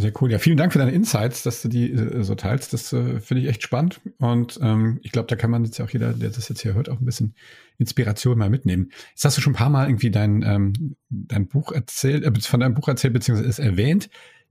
Sehr 0.00 0.12
cool. 0.20 0.30
Ja, 0.30 0.38
vielen 0.38 0.56
Dank 0.56 0.72
für 0.72 0.78
deine 0.78 0.92
Insights, 0.92 1.42
dass 1.42 1.60
du 1.60 1.68
die 1.68 1.92
äh, 1.92 2.22
so 2.22 2.34
teilst. 2.34 2.72
Das 2.72 2.92
äh, 2.92 3.20
finde 3.20 3.42
ich 3.42 3.48
echt 3.48 3.62
spannend. 3.62 4.00
Und 4.18 4.58
ähm, 4.62 4.98
ich 5.02 5.12
glaube, 5.12 5.26
da 5.26 5.36
kann 5.36 5.50
man 5.50 5.64
jetzt 5.64 5.80
auch 5.80 5.90
jeder, 5.90 6.14
der 6.14 6.30
das 6.30 6.48
jetzt 6.48 6.62
hier 6.62 6.74
hört, 6.74 6.88
auch 6.88 7.00
ein 7.00 7.04
bisschen 7.04 7.34
Inspiration 7.76 8.38
mal 8.38 8.48
mitnehmen. 8.48 8.90
Jetzt 9.10 9.24
hast 9.24 9.36
du 9.36 9.42
schon 9.42 9.52
ein 9.52 9.56
paar 9.56 9.68
Mal 9.68 9.88
irgendwie 9.88 10.10
dein, 10.10 10.42
ähm, 10.42 10.96
dein 11.10 11.48
Buch 11.48 11.72
erzählt, 11.72 12.24
äh, 12.24 12.40
von 12.40 12.60
deinem 12.60 12.74
Buch 12.74 12.88
erzählt, 12.88 13.12
beziehungsweise 13.12 13.48
ist 13.48 13.58
erwähnt. 13.58 14.08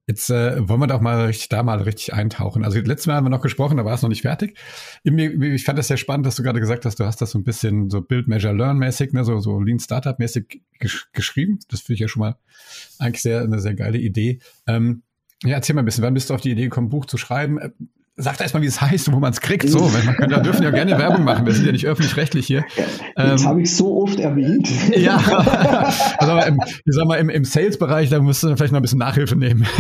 Jetzt 0.09 0.31
äh, 0.31 0.67
wollen 0.67 0.79
wir 0.79 0.87
doch 0.87 1.01
mal 1.01 1.27
richtig, 1.27 1.49
da 1.49 1.61
mal 1.61 1.79
richtig 1.83 2.15
eintauchen. 2.15 2.65
Also 2.65 2.79
letztes 2.79 3.05
Mal 3.05 3.13
haben 3.13 3.25
wir 3.25 3.29
noch 3.29 3.43
gesprochen, 3.43 3.77
da 3.77 3.85
war 3.85 3.93
es 3.93 4.01
noch 4.01 4.09
nicht 4.09 4.23
fertig. 4.23 4.57
Ich 5.03 5.63
fand 5.63 5.77
das 5.77 5.87
sehr 5.87 5.97
spannend, 5.97 6.25
dass 6.25 6.35
du 6.35 6.41
gerade 6.41 6.59
gesagt 6.59 6.83
hast, 6.85 6.99
du 6.99 7.05
hast 7.05 7.21
das 7.21 7.29
so 7.29 7.37
ein 7.37 7.43
bisschen 7.43 7.91
so 7.91 8.01
Build, 8.01 8.27
Measure, 8.27 8.55
Learn-mäßig, 8.55 9.13
ne, 9.13 9.23
so, 9.23 9.39
so 9.39 9.61
Lean 9.61 9.77
Startup-mäßig 9.77 10.63
gesch 10.79 11.11
geschrieben. 11.13 11.59
Das 11.69 11.81
finde 11.81 11.93
ich 11.93 11.99
ja 11.99 12.07
schon 12.07 12.21
mal 12.21 12.37
eigentlich 12.97 13.21
sehr, 13.21 13.41
eine 13.41 13.59
sehr 13.59 13.75
geile 13.75 13.99
Idee. 13.99 14.39
Ähm, 14.65 15.03
ja, 15.43 15.53
erzähl 15.53 15.75
mal 15.75 15.83
ein 15.83 15.85
bisschen, 15.85 16.03
wann 16.03 16.15
bist 16.15 16.31
du 16.31 16.33
auf 16.33 16.41
die 16.41 16.53
Idee 16.53 16.63
gekommen, 16.63 16.89
Buch 16.89 17.05
zu 17.05 17.17
schreiben? 17.17 17.59
Äh, 18.19 18.21
sag 18.21 18.41
erst 18.41 18.53
mal, 18.53 18.61
wie 18.61 18.67
es 18.67 18.81
heißt 18.81 19.07
und 19.07 19.15
wo 19.15 19.19
man 19.19 19.31
es 19.31 19.41
kriegt. 19.41 19.69
So, 19.69 19.93
weil 19.93 20.03
man 20.03 20.15
kann, 20.15 20.29
da 20.29 20.39
dürfen 20.39 20.63
ja 20.63 20.71
gerne 20.71 20.97
Werbung 20.97 21.23
machen. 21.23 21.45
Wir 21.45 21.53
sind 21.53 21.65
ja 21.65 21.71
nicht 21.71 21.85
öffentlich-rechtlich 21.85 22.45
hier. 22.45 22.65
Das 23.15 23.41
ähm, 23.41 23.47
habe 23.47 23.61
ich 23.61 23.75
so 23.75 24.01
oft 24.01 24.19
erwähnt. 24.19 24.69
Ja, 24.99 25.17
also 26.17 26.47
im, 26.47 26.59
ich 26.61 26.93
sag 26.93 27.05
mal, 27.05 27.15
im, 27.15 27.29
im 27.29 27.45
Sales-Bereich, 27.45 28.09
da 28.09 28.19
musst 28.19 28.43
du 28.43 28.55
vielleicht 28.55 28.73
noch 28.73 28.79
ein 28.79 28.81
bisschen 28.81 28.99
Nachhilfe 28.99 29.35
nehmen. 29.35 29.65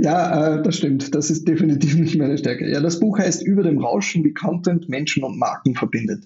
ja, 0.00 0.56
äh, 0.56 0.62
das 0.62 0.76
stimmt. 0.76 1.14
Das 1.14 1.30
ist 1.30 1.46
definitiv 1.46 1.96
nicht 1.96 2.18
meine 2.18 2.36
Stärke. 2.36 2.68
Ja, 2.68 2.80
das 2.80 2.98
Buch 2.98 3.18
heißt 3.18 3.46
Über 3.46 3.62
dem 3.62 3.78
Rauschen, 3.78 4.24
wie 4.24 4.32
Content 4.32 4.88
Menschen 4.88 5.22
und 5.22 5.38
Marken 5.38 5.74
verbindet. 5.74 6.24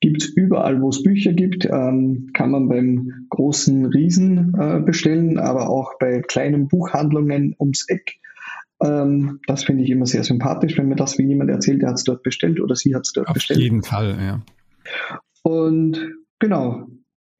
Gibt 0.00 0.24
überall, 0.34 0.80
wo 0.80 0.88
es 0.88 1.02
Bücher 1.02 1.32
gibt, 1.32 1.66
ähm, 1.66 2.30
kann 2.32 2.50
man 2.50 2.68
beim 2.68 3.26
großen 3.28 3.86
Riesen 3.86 4.54
äh, 4.58 4.80
bestellen, 4.80 5.38
aber 5.38 5.68
auch 5.68 5.92
bei 6.00 6.22
kleinen 6.22 6.68
Buchhandlungen 6.68 7.54
ums 7.58 7.86
Eck. 7.88 8.18
Ähm, 8.82 9.40
das 9.46 9.64
finde 9.64 9.84
ich 9.84 9.90
immer 9.90 10.06
sehr 10.06 10.24
sympathisch, 10.24 10.78
wenn 10.78 10.88
mir 10.88 10.96
das 10.96 11.18
wie 11.18 11.26
jemand 11.26 11.50
erzählt, 11.50 11.82
der 11.82 11.90
hat 11.90 11.96
es 11.96 12.04
dort 12.04 12.22
bestellt 12.22 12.60
oder 12.60 12.74
sie 12.74 12.94
hat 12.94 13.02
es 13.04 13.12
dort 13.12 13.28
Auf 13.28 13.34
bestellt. 13.34 13.58
Auf 13.58 13.62
jeden 13.62 13.82
Fall, 13.82 14.18
ja. 14.20 14.42
Und 15.42 16.14
genau, 16.38 16.86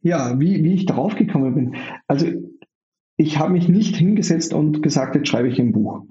ja, 0.03 0.39
wie, 0.39 0.63
wie 0.63 0.75
ich 0.75 0.87
darauf 0.87 1.17
gekommen 1.17 1.55
bin. 1.55 1.77
Also 2.07 2.27
ich 3.17 3.39
habe 3.39 3.53
mich 3.53 3.69
nicht 3.69 3.97
hingesetzt 3.97 4.55
und 4.55 4.83
gesagt, 4.83 5.15
jetzt 5.15 5.29
schreibe 5.29 5.49
ich 5.49 5.59
ein 5.59 5.73
Buch, 5.73 6.07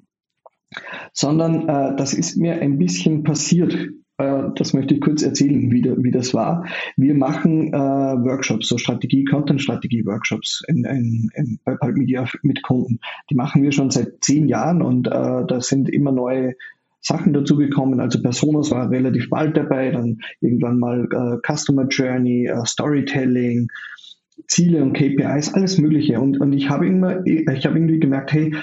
sondern 1.13 1.67
äh, 1.67 1.95
das 1.95 2.13
ist 2.13 2.37
mir 2.37 2.61
ein 2.61 2.77
bisschen 2.77 3.23
passiert 3.23 3.89
das 4.19 4.73
möchte 4.73 4.93
ich 4.93 5.01
kurz 5.01 5.23
erzählen, 5.23 5.71
wie, 5.71 5.83
wie 5.83 6.11
das 6.11 6.33
war. 6.33 6.65
Wir 6.97 7.15
machen 7.15 7.73
äh, 7.73 7.77
Workshops, 7.77 8.67
so 8.67 8.77
Strategie, 8.77 9.23
Content-Strategie-Workshops 9.25 10.63
in, 10.67 10.83
in, 10.83 11.29
in, 11.35 11.59
bei 11.63 11.75
Pulp 11.75 11.97
Media 11.97 12.25
mit 12.43 12.61
Kunden. 12.63 12.99
Die 13.29 13.35
machen 13.35 13.63
wir 13.63 13.71
schon 13.71 13.91
seit 13.91 14.23
zehn 14.23 14.47
Jahren 14.47 14.81
und 14.81 15.07
äh, 15.07 15.11
da 15.11 15.61
sind 15.61 15.89
immer 15.89 16.11
neue 16.11 16.55
Sachen 17.01 17.33
dazugekommen. 17.33 17.99
Also 17.99 18.21
Personas 18.21 18.71
war 18.71 18.89
relativ 18.89 19.29
bald 19.29 19.55
dabei, 19.55 19.91
dann 19.91 20.19
irgendwann 20.41 20.79
mal 20.79 21.07
äh, 21.11 21.53
Customer 21.53 21.87
Journey, 21.87 22.47
äh, 22.47 22.65
Storytelling, 22.65 23.69
Ziele 24.47 24.83
und 24.83 24.93
KPIs, 24.93 25.53
alles 25.53 25.77
Mögliche. 25.77 26.19
Und, 26.19 26.39
und 26.39 26.53
ich 26.53 26.69
habe 26.69 26.87
immer, 26.87 27.25
ich 27.25 27.65
habe 27.65 27.77
irgendwie 27.77 27.99
gemerkt, 27.99 28.33
hey, 28.33 28.55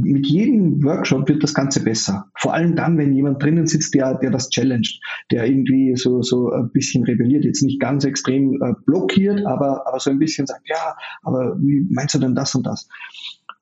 mit 0.00 0.26
jedem 0.26 0.82
Workshop 0.82 1.28
wird 1.28 1.42
das 1.42 1.54
Ganze 1.54 1.82
besser. 1.82 2.30
Vor 2.36 2.54
allem 2.54 2.76
dann, 2.76 2.98
wenn 2.98 3.14
jemand 3.14 3.42
drinnen 3.42 3.66
sitzt, 3.66 3.94
der, 3.94 4.14
der 4.14 4.30
das 4.30 4.50
challenged, 4.50 5.00
der 5.30 5.46
irgendwie 5.46 5.96
so, 5.96 6.22
so 6.22 6.50
ein 6.50 6.70
bisschen 6.70 7.04
rebelliert, 7.04 7.44
jetzt 7.44 7.62
nicht 7.62 7.80
ganz 7.80 8.04
extrem 8.04 8.60
äh, 8.62 8.74
blockiert, 8.84 9.46
aber, 9.46 9.86
aber 9.86 10.00
so 10.00 10.10
ein 10.10 10.18
bisschen 10.18 10.46
sagt, 10.46 10.68
ja, 10.68 10.96
aber 11.22 11.56
wie 11.60 11.86
meinst 11.90 12.14
du 12.14 12.18
denn 12.18 12.34
das 12.34 12.54
und 12.54 12.66
das? 12.66 12.88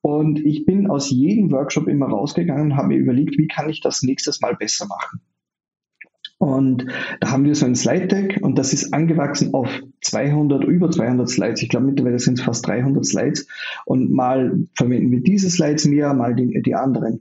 Und 0.02 0.38
ich 0.44 0.66
bin 0.66 0.90
aus 0.90 1.10
jedem 1.10 1.50
Workshop 1.50 1.88
immer 1.88 2.06
rausgegangen 2.06 2.72
und 2.72 2.76
habe 2.76 2.88
mir 2.88 2.98
überlegt, 2.98 3.38
wie 3.38 3.46
kann 3.46 3.70
ich 3.70 3.80
das 3.80 4.02
nächstes 4.02 4.40
Mal 4.40 4.54
besser 4.54 4.86
machen? 4.86 5.20
Und 6.38 6.86
da 7.20 7.30
haben 7.30 7.44
wir 7.44 7.54
so 7.54 7.64
ein 7.64 7.76
Slide 7.76 8.08
Deck 8.08 8.40
und 8.42 8.58
das 8.58 8.72
ist 8.72 8.92
angewachsen 8.92 9.54
auf 9.54 9.68
200, 10.02 10.64
über 10.64 10.90
200 10.90 11.28
Slides. 11.28 11.62
Ich 11.62 11.68
glaube, 11.68 11.86
mittlerweile 11.86 12.18
sind 12.18 12.38
es 12.38 12.44
fast 12.44 12.66
300 12.66 13.06
Slides. 13.06 13.46
Und 13.86 14.12
mal 14.12 14.58
verwenden 14.74 15.10
wir 15.12 15.22
diese 15.22 15.48
Slides 15.48 15.86
mehr, 15.86 16.12
mal 16.12 16.34
die, 16.34 16.60
die 16.62 16.74
anderen. 16.74 17.20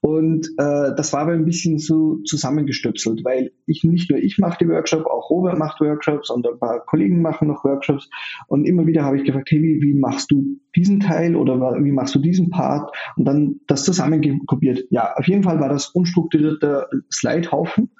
Und 0.00 0.48
äh, 0.58 0.94
das 0.96 1.12
war 1.12 1.20
aber 1.20 1.32
ein 1.32 1.44
bisschen 1.44 1.78
so 1.78 2.16
zusammengestöpselt, 2.24 3.24
weil 3.24 3.52
ich 3.66 3.84
nicht 3.84 4.10
nur 4.10 4.18
ich 4.18 4.38
mache 4.38 4.58
die 4.60 4.68
Workshop, 4.68 5.06
auch 5.06 5.30
Robert 5.30 5.58
macht 5.58 5.80
Workshops 5.80 6.30
und 6.30 6.46
ein 6.46 6.58
paar 6.58 6.84
Kollegen 6.86 7.22
machen 7.22 7.48
noch 7.48 7.64
Workshops. 7.64 8.08
Und 8.48 8.64
immer 8.64 8.86
wieder 8.86 9.04
habe 9.04 9.18
ich 9.18 9.24
gefragt, 9.24 9.50
hey, 9.50 9.62
wie, 9.62 9.82
wie 9.82 9.94
machst 9.94 10.30
du 10.30 10.58
diesen 10.74 11.00
Teil 11.00 11.36
oder 11.36 11.60
wie 11.84 11.92
machst 11.92 12.14
du 12.14 12.18
diesen 12.18 12.50
Part? 12.50 12.90
Und 13.16 13.26
dann 13.26 13.60
das 13.66 13.84
zusammengekopiert. 13.84 14.84
Ja, 14.90 15.14
auf 15.14 15.28
jeden 15.28 15.44
Fall 15.44 15.60
war 15.60 15.68
das 15.68 15.88
unstrukturierter 15.88 16.88
Slidehaufen. 17.12 17.90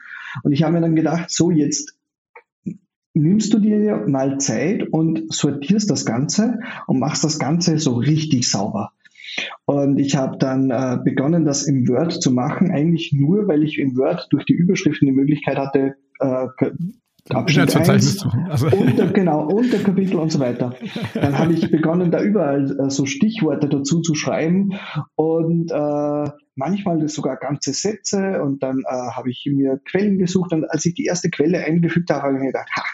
Und 0.42 0.52
ich 0.52 0.62
habe 0.62 0.74
mir 0.74 0.80
dann 0.80 0.96
gedacht, 0.96 1.30
so 1.30 1.50
jetzt 1.50 1.96
nimmst 3.14 3.54
du 3.54 3.58
dir 3.58 4.04
mal 4.08 4.38
Zeit 4.38 4.88
und 4.90 5.32
sortierst 5.32 5.90
das 5.90 6.04
Ganze 6.04 6.58
und 6.86 6.98
machst 6.98 7.24
das 7.24 7.38
Ganze 7.38 7.78
so 7.78 7.94
richtig 7.94 8.50
sauber. 8.50 8.92
Und 9.64 9.98
ich 9.98 10.16
habe 10.16 10.36
dann 10.38 10.70
äh, 10.70 10.98
begonnen, 11.02 11.44
das 11.44 11.64
im 11.64 11.88
Word 11.88 12.12
zu 12.12 12.30
machen, 12.30 12.70
eigentlich 12.70 13.12
nur, 13.12 13.48
weil 13.48 13.62
ich 13.62 13.78
im 13.78 13.96
Word 13.96 14.26
durch 14.30 14.44
die 14.44 14.52
Überschriften 14.52 15.06
die 15.06 15.12
Möglichkeit 15.14 15.56
hatte, 15.56 15.96
äh, 16.20 16.46
Abschnitt 17.30 17.74
1, 17.74 17.88
also. 17.88 18.66
unter, 18.76 19.06
genau, 19.06 19.46
Unterkapitel 19.46 20.16
und 20.16 20.30
so 20.30 20.40
weiter. 20.40 20.74
Dann 21.14 21.38
habe 21.38 21.54
ich 21.54 21.70
begonnen, 21.70 22.10
da 22.10 22.22
überall 22.22 22.78
äh, 22.78 22.90
so 22.90 23.06
Stichworte 23.06 23.68
dazu 23.68 24.02
zu 24.02 24.14
schreiben 24.14 24.74
und 25.14 25.70
äh, 25.70 26.30
manchmal 26.54 27.08
sogar 27.08 27.36
ganze 27.36 27.72
Sätze 27.72 28.42
und 28.42 28.62
dann 28.62 28.80
äh, 28.80 29.10
habe 29.16 29.30
ich 29.30 29.48
mir 29.50 29.80
Quellen 29.90 30.18
gesucht 30.18 30.52
und 30.52 30.64
als 30.70 30.84
ich 30.84 30.94
die 30.94 31.06
erste 31.06 31.30
Quelle 31.30 31.64
eingefügt 31.64 32.10
habe, 32.10 32.22
habe 32.22 32.34
ich 32.34 32.40
mir 32.40 32.46
gedacht, 32.48 32.68
ha, 32.76 32.84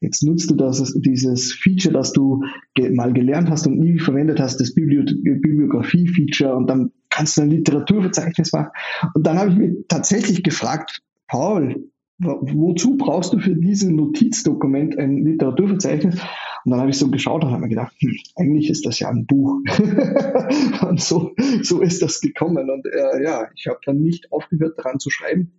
jetzt 0.00 0.22
nutzt 0.22 0.50
du 0.50 0.54
das, 0.54 0.94
dieses 0.96 1.52
Feature, 1.52 1.92
das 1.92 2.12
du 2.12 2.42
ge 2.74 2.90
mal 2.90 3.12
gelernt 3.12 3.50
hast 3.50 3.66
und 3.66 3.78
nie 3.78 3.98
verwendet 3.98 4.40
hast, 4.40 4.58
das 4.58 4.74
Bibli 4.74 5.02
Bibliografie-Feature 5.02 6.54
und 6.54 6.68
dann 6.68 6.92
kannst 7.10 7.36
du 7.36 7.42
ein 7.42 7.50
Literaturverzeichnis 7.50 8.52
machen. 8.52 8.70
Und 9.14 9.26
dann 9.26 9.38
habe 9.38 9.50
ich 9.50 9.56
mich 9.56 9.70
tatsächlich 9.88 10.42
gefragt, 10.42 11.02
Paul, 11.28 11.90
wozu 12.18 12.96
brauchst 12.96 13.32
du 13.32 13.38
für 13.38 13.54
dieses 13.54 13.88
Notizdokument 13.88 14.98
ein 14.98 15.24
Literaturverzeichnis? 15.24 16.20
Und 16.64 16.70
dann 16.70 16.80
habe 16.80 16.90
ich 16.90 16.98
so 16.98 17.10
geschaut 17.10 17.44
und 17.44 17.50
habe 17.50 17.62
mir 17.62 17.68
gedacht, 17.68 17.94
hm, 18.00 18.16
eigentlich 18.36 18.70
ist 18.70 18.86
das 18.86 18.98
ja 18.98 19.08
ein 19.08 19.26
Buch. 19.26 19.60
und 20.88 21.00
so, 21.00 21.32
so 21.62 21.80
ist 21.80 22.02
das 22.02 22.20
gekommen. 22.20 22.70
Und 22.70 22.86
äh, 22.86 23.22
ja, 23.22 23.48
ich 23.54 23.66
habe 23.68 23.78
dann 23.84 24.00
nicht 24.00 24.32
aufgehört 24.32 24.78
daran 24.78 24.98
zu 24.98 25.10
schreiben. 25.10 25.52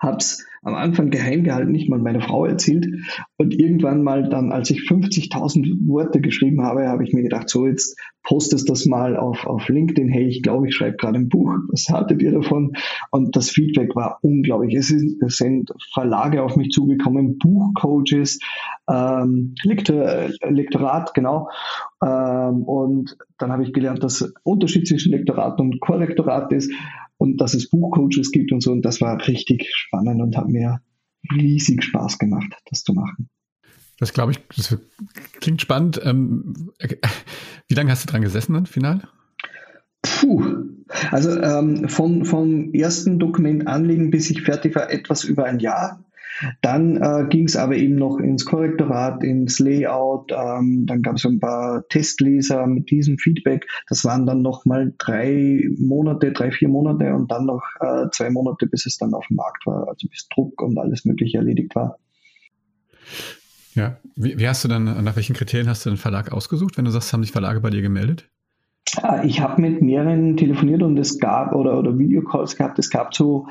Habe 0.00 0.16
es 0.18 0.46
am 0.62 0.74
Anfang 0.74 1.10
geheim 1.10 1.44
gehalten, 1.44 1.72
nicht 1.72 1.88
mal 1.88 1.98
meiner 1.98 2.20
Frau 2.20 2.44
erzählt. 2.44 2.86
Und 3.36 3.54
irgendwann 3.58 4.02
mal 4.02 4.28
dann, 4.28 4.52
als 4.52 4.70
ich 4.70 4.80
50.000 4.80 5.88
Worte 5.88 6.20
geschrieben 6.20 6.62
habe, 6.62 6.88
habe 6.88 7.04
ich 7.04 7.12
mir 7.12 7.22
gedacht, 7.22 7.48
so 7.48 7.66
jetzt 7.66 7.98
postest 8.22 8.68
das 8.68 8.84
mal 8.84 9.16
auf, 9.16 9.46
auf 9.46 9.68
LinkedIn. 9.68 10.08
Hey, 10.08 10.26
ich 10.26 10.42
glaube, 10.42 10.68
ich 10.68 10.74
schreibe 10.74 10.98
gerade 10.98 11.18
ein 11.18 11.28
Buch. 11.28 11.50
Was 11.70 11.88
haltet 11.88 12.20
ihr 12.20 12.32
davon? 12.32 12.72
Und 13.10 13.36
das 13.36 13.50
Feedback 13.50 13.96
war 13.96 14.18
unglaublich. 14.22 14.74
Es 14.74 14.88
sind 14.88 15.72
Verlage 15.94 16.42
auf 16.42 16.56
mich 16.56 16.70
zugekommen, 16.70 17.38
Buchcoaches, 17.38 18.38
ähm, 18.90 19.54
Lektor, 19.62 20.28
Lektorat, 20.46 21.14
genau. 21.14 21.48
Ähm, 22.04 22.64
und 22.64 23.16
dann 23.38 23.50
habe 23.50 23.62
ich 23.62 23.72
gelernt, 23.72 24.04
dass 24.04 24.30
Unterschied 24.42 24.86
zwischen 24.86 25.12
Lektorat 25.12 25.58
und 25.58 25.80
Korrektorat 25.80 26.52
ist 26.52 26.70
und 27.20 27.36
dass 27.38 27.52
es 27.52 27.68
Buchcoaches 27.68 28.32
gibt 28.32 28.50
und 28.50 28.62
so. 28.62 28.72
Und 28.72 28.82
das 28.82 29.00
war 29.02 29.26
richtig 29.28 29.68
spannend 29.74 30.22
und 30.22 30.36
hat 30.36 30.48
mir 30.48 30.80
riesig 31.30 31.84
Spaß 31.84 32.18
gemacht, 32.18 32.50
das 32.70 32.82
zu 32.82 32.94
machen. 32.94 33.28
Das 33.98 34.14
glaube 34.14 34.32
ich, 34.32 34.38
das 34.56 34.78
klingt 35.40 35.60
spannend. 35.60 36.00
Ähm, 36.02 36.70
wie 37.68 37.74
lange 37.74 37.90
hast 37.90 38.04
du 38.04 38.10
dran 38.10 38.22
gesessen 38.22 38.54
dann 38.54 38.64
final? 38.64 39.02
Puh, 40.00 40.64
also 41.10 41.38
ähm, 41.38 41.90
von, 41.90 42.24
vom 42.24 42.72
ersten 42.72 43.18
Dokument 43.18 43.66
anlegen 43.66 44.10
bis 44.10 44.30
ich 44.30 44.40
fertig 44.40 44.74
war, 44.74 44.90
etwas 44.90 45.24
über 45.24 45.44
ein 45.44 45.60
Jahr. 45.60 46.02
Dann 46.60 46.96
äh, 46.96 47.26
ging 47.28 47.44
es 47.44 47.56
aber 47.56 47.76
eben 47.76 47.96
noch 47.96 48.18
ins 48.18 48.44
Korrektorat, 48.44 49.22
ins 49.22 49.58
Layout. 49.58 50.32
Ähm, 50.32 50.86
dann 50.86 51.02
gab 51.02 51.16
es 51.16 51.26
ein 51.26 51.40
paar 51.40 51.86
Testleser 51.88 52.66
mit 52.66 52.90
diesem 52.90 53.18
Feedback. 53.18 53.66
Das 53.88 54.04
waren 54.04 54.26
dann 54.26 54.42
noch 54.42 54.64
mal 54.64 54.92
drei 54.98 55.64
Monate, 55.78 56.32
drei, 56.32 56.50
vier 56.50 56.68
Monate 56.68 57.14
und 57.14 57.30
dann 57.30 57.46
noch 57.46 57.62
äh, 57.80 58.08
zwei 58.12 58.30
Monate, 58.30 58.66
bis 58.66 58.86
es 58.86 58.98
dann 58.98 59.14
auf 59.14 59.26
dem 59.28 59.36
Markt 59.36 59.66
war, 59.66 59.88
also 59.88 60.08
bis 60.08 60.28
Druck 60.28 60.60
und 60.62 60.78
alles 60.78 61.04
Mögliche 61.04 61.38
erledigt 61.38 61.74
war. 61.74 61.98
Ja, 63.74 63.98
wie, 64.16 64.38
wie 64.38 64.48
hast 64.48 64.64
du 64.64 64.68
dann, 64.68 64.84
nach 65.04 65.16
welchen 65.16 65.34
Kriterien 65.34 65.68
hast 65.68 65.86
du 65.86 65.90
den 65.90 65.96
Verlag 65.96 66.32
ausgesucht, 66.32 66.76
wenn 66.76 66.84
du 66.84 66.90
sagst, 66.90 67.12
haben 67.12 67.22
sich 67.22 67.32
Verlage 67.32 67.60
bei 67.60 67.70
dir 67.70 67.82
gemeldet? 67.82 68.28
Ah, 68.96 69.22
ich 69.24 69.40
habe 69.40 69.60
mit 69.60 69.82
mehreren 69.82 70.36
telefoniert 70.36 70.82
und 70.82 70.98
es 70.98 71.18
gab 71.18 71.54
oder, 71.54 71.78
oder 71.78 71.96
Videocalls 71.98 72.56
gehabt. 72.56 72.78
Es 72.78 72.90
gab 72.90 73.14
so 73.14 73.46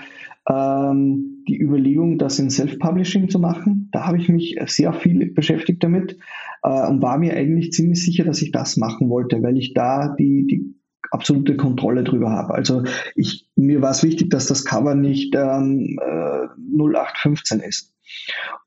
ähm, 0.50 1.44
die 1.48 1.60
Überlegung, 1.60 2.18
das 2.18 2.40
in 2.40 2.50
Self-Publishing 2.50 3.30
zu 3.30 3.40
machen. 3.40 3.90
Da 3.92 4.06
habe 4.06 4.18
ich 4.18 4.30
mich 4.30 4.60
sehr 4.66 4.94
viel 4.94 5.32
beschäftigt 5.32 5.84
damit 5.84 6.18
äh, 6.64 6.88
und 6.88 7.02
war 7.02 7.18
mir 7.18 7.36
eigentlich 7.36 7.72
ziemlich 7.72 8.04
sicher, 8.04 8.24
dass 8.24 8.42
ich 8.42 8.52
das 8.52 8.78
machen 8.78 9.10
wollte, 9.10 9.42
weil 9.42 9.58
ich 9.58 9.74
da 9.74 10.16
die, 10.18 10.46
die 10.48 10.76
absolute 11.12 11.56
Kontrolle 11.56 12.04
drüber 12.04 12.32
habe. 12.32 12.54
Also 12.54 12.84
ich, 13.16 13.48
mir 13.56 13.82
war 13.82 13.92
es 13.92 14.04
wichtig, 14.04 14.30
dass 14.30 14.48
das 14.48 14.66
Cover 14.66 14.96
nicht 14.96 15.36
ähm, 15.36 16.00
äh, 16.02 16.48
0815 16.78 17.60
ist. 17.62 17.94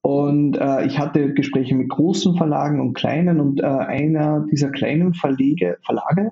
Und 0.03 0.57
äh, 0.57 0.87
ich 0.87 0.99
hatte 0.99 1.35
Gespräche 1.35 1.75
mit 1.75 1.89
großen 1.89 2.37
Verlagen 2.37 2.81
und 2.81 2.95
kleinen 2.95 3.41
und 3.41 3.61
äh, 3.61 3.67
einer 3.67 4.47
dieser 4.51 4.71
kleinen 4.71 5.15
Verlege, 5.15 5.79
Verlage, 5.85 6.31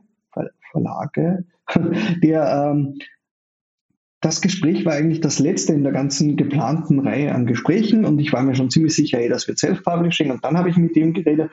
Verlage, 0.70 1.44
der 2.22 2.72
ähm, 2.72 2.98
das 4.20 4.42
Gespräch 4.42 4.84
war 4.84 4.92
eigentlich 4.92 5.20
das 5.20 5.38
letzte 5.38 5.72
in 5.72 5.82
der 5.82 5.92
ganzen 5.92 6.36
geplanten 6.36 7.00
Reihe 7.00 7.34
an 7.34 7.46
Gesprächen 7.46 8.04
und 8.04 8.18
ich 8.18 8.32
war 8.32 8.42
mir 8.42 8.54
schon 8.54 8.70
ziemlich 8.70 8.94
sicher, 8.94 9.18
hey, 9.18 9.28
das 9.28 9.48
wird 9.48 9.58
Self-Publishing 9.58 10.30
und 10.30 10.44
dann 10.44 10.58
habe 10.58 10.68
ich 10.68 10.76
mit 10.76 10.94
dem 10.94 11.14
geredet 11.14 11.50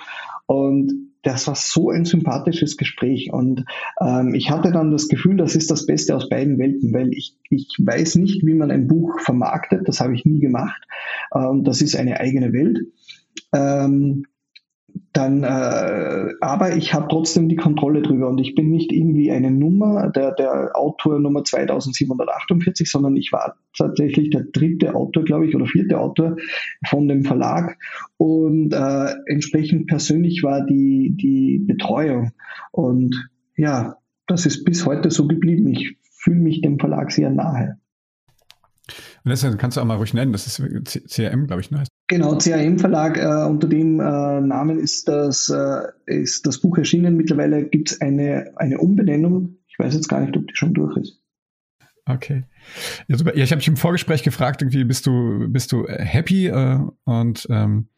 und 0.48 1.12
das 1.24 1.48
war 1.48 1.56
so 1.56 1.90
ein 1.90 2.04
sympathisches 2.04 2.76
Gespräch 2.76 3.32
und 3.32 3.64
ähm, 4.02 4.34
ich 4.34 4.52
hatte 4.52 4.72
dann 4.72 4.92
das 4.92 5.08
Gefühl, 5.08 5.38
das 5.38 5.56
ist 5.56 5.72
das 5.72 5.86
Beste 5.86 6.16
aus 6.16 6.28
beiden 6.28 6.60
Welten, 6.60 6.94
weil 6.94 7.12
ich, 7.14 7.38
ich 7.50 7.78
weiß 7.80 8.16
nicht, 8.16 8.46
wie 8.46 8.54
man 8.54 8.72
ein 8.72 8.88
Buch 8.88 9.20
vermarktet, 9.22 9.88
das 9.88 10.02
habe 10.02 10.14
ich 10.14 10.26
nie 10.26 10.40
gemacht 10.40 10.82
und 11.32 11.60
ähm, 11.60 11.64
das 11.64 11.82
ist 11.82 11.96
eine 11.96 12.20
eigene 12.20 12.52
Welt. 12.52 12.80
Ähm, 13.54 14.26
dann, 15.14 15.44
äh, 15.44 16.34
aber 16.42 16.76
ich 16.76 16.94
habe 16.94 17.08
trotzdem 17.10 17.50
die 17.50 17.56
Kontrolle 17.56 18.02
drüber 18.02 18.30
und 18.30 18.38
ich 18.40 18.56
bin 18.56 18.70
nicht 18.70 18.92
irgendwie 18.92 19.32
eine 19.32 19.52
Nummer, 19.52 20.10
der, 20.10 20.32
der 20.34 20.76
Autor 20.76 21.20
Nummer 21.20 21.44
2748, 21.44 22.90
sondern 22.90 23.16
ich 23.16 23.32
war 23.32 23.56
tatsächlich 23.76 24.30
der 24.30 24.44
dritte 24.44 24.96
Autor, 24.96 25.24
glaube 25.24 25.48
ich, 25.48 25.56
oder 25.56 25.66
vierte 25.66 26.00
Autor 26.00 26.38
von 26.86 27.08
dem 27.08 27.24
Verlag 27.24 27.78
und 28.18 28.74
äh, 28.74 29.16
entsprechend 29.26 29.88
persönlich 29.88 30.44
war 30.44 30.66
die, 30.66 31.16
die 31.20 31.64
Betreuung 31.66 32.32
und 32.72 33.16
ja, 33.56 33.98
das 34.28 34.46
ist 34.46 34.66
bis 34.66 34.86
heute 34.86 35.10
so 35.10 35.28
geblieben. 35.28 35.68
Ich 35.68 35.98
fühle 36.20 36.40
mich 36.40 36.62
dem 36.62 36.80
Verlag 36.80 37.12
sehr 37.12 37.32
nahe. 37.32 37.80
Und 39.24 39.32
das 39.32 39.46
kannst 39.58 39.78
du 39.78 39.82
auch 39.82 39.86
mal 39.86 39.98
ruhig 39.98 40.14
nennen, 40.14 40.32
das 40.32 40.48
ist 40.48 40.62
CRM, 41.10 41.48
glaube 41.48 41.62
ich, 41.62 41.72
ne? 41.72 41.84
Genau, 42.08 42.38
CRM 42.38 42.80
Verlag, 42.80 43.18
äh, 43.18 43.46
unter 43.46 43.68
dem 43.68 44.00
äh, 44.00 44.42
Namen 44.42 44.80
ist 44.80 45.10
das, 45.10 45.50
äh, 45.50 45.88
ist 46.06 46.48
das 46.48 46.60
Buch 46.60 46.78
erschienen. 46.78 47.18
Mittlerweile 47.18 47.66
gibt 47.66 47.92
es 47.92 48.02
eine, 48.02 48.54
eine 48.56 48.78
Umbenennung. 48.78 49.58
Ich 49.68 49.78
weiß 49.78 49.94
jetzt 49.94 50.08
gar 50.08 50.22
nicht, 50.22 50.36
ob 50.38 50.48
die 50.48 50.56
schon 50.56 50.74
durch 50.74 50.96
ist. 50.98 51.22
Okay. 52.06 52.46
Ja, 53.10 53.18
super. 53.18 53.36
Ja, 53.36 53.44
ich 53.44 53.52
habe 53.52 53.60
dich 53.60 53.68
im 53.68 53.76
Vorgespräch 53.76 54.24
gefragt, 54.24 54.62
irgendwie 54.62 54.86
bist 54.86 55.06
du, 55.06 55.50
bist 55.50 55.74
du 55.74 55.86
happy 55.88 56.48
äh, 56.48 56.80
und 57.04 57.46
ähm, 57.50 57.90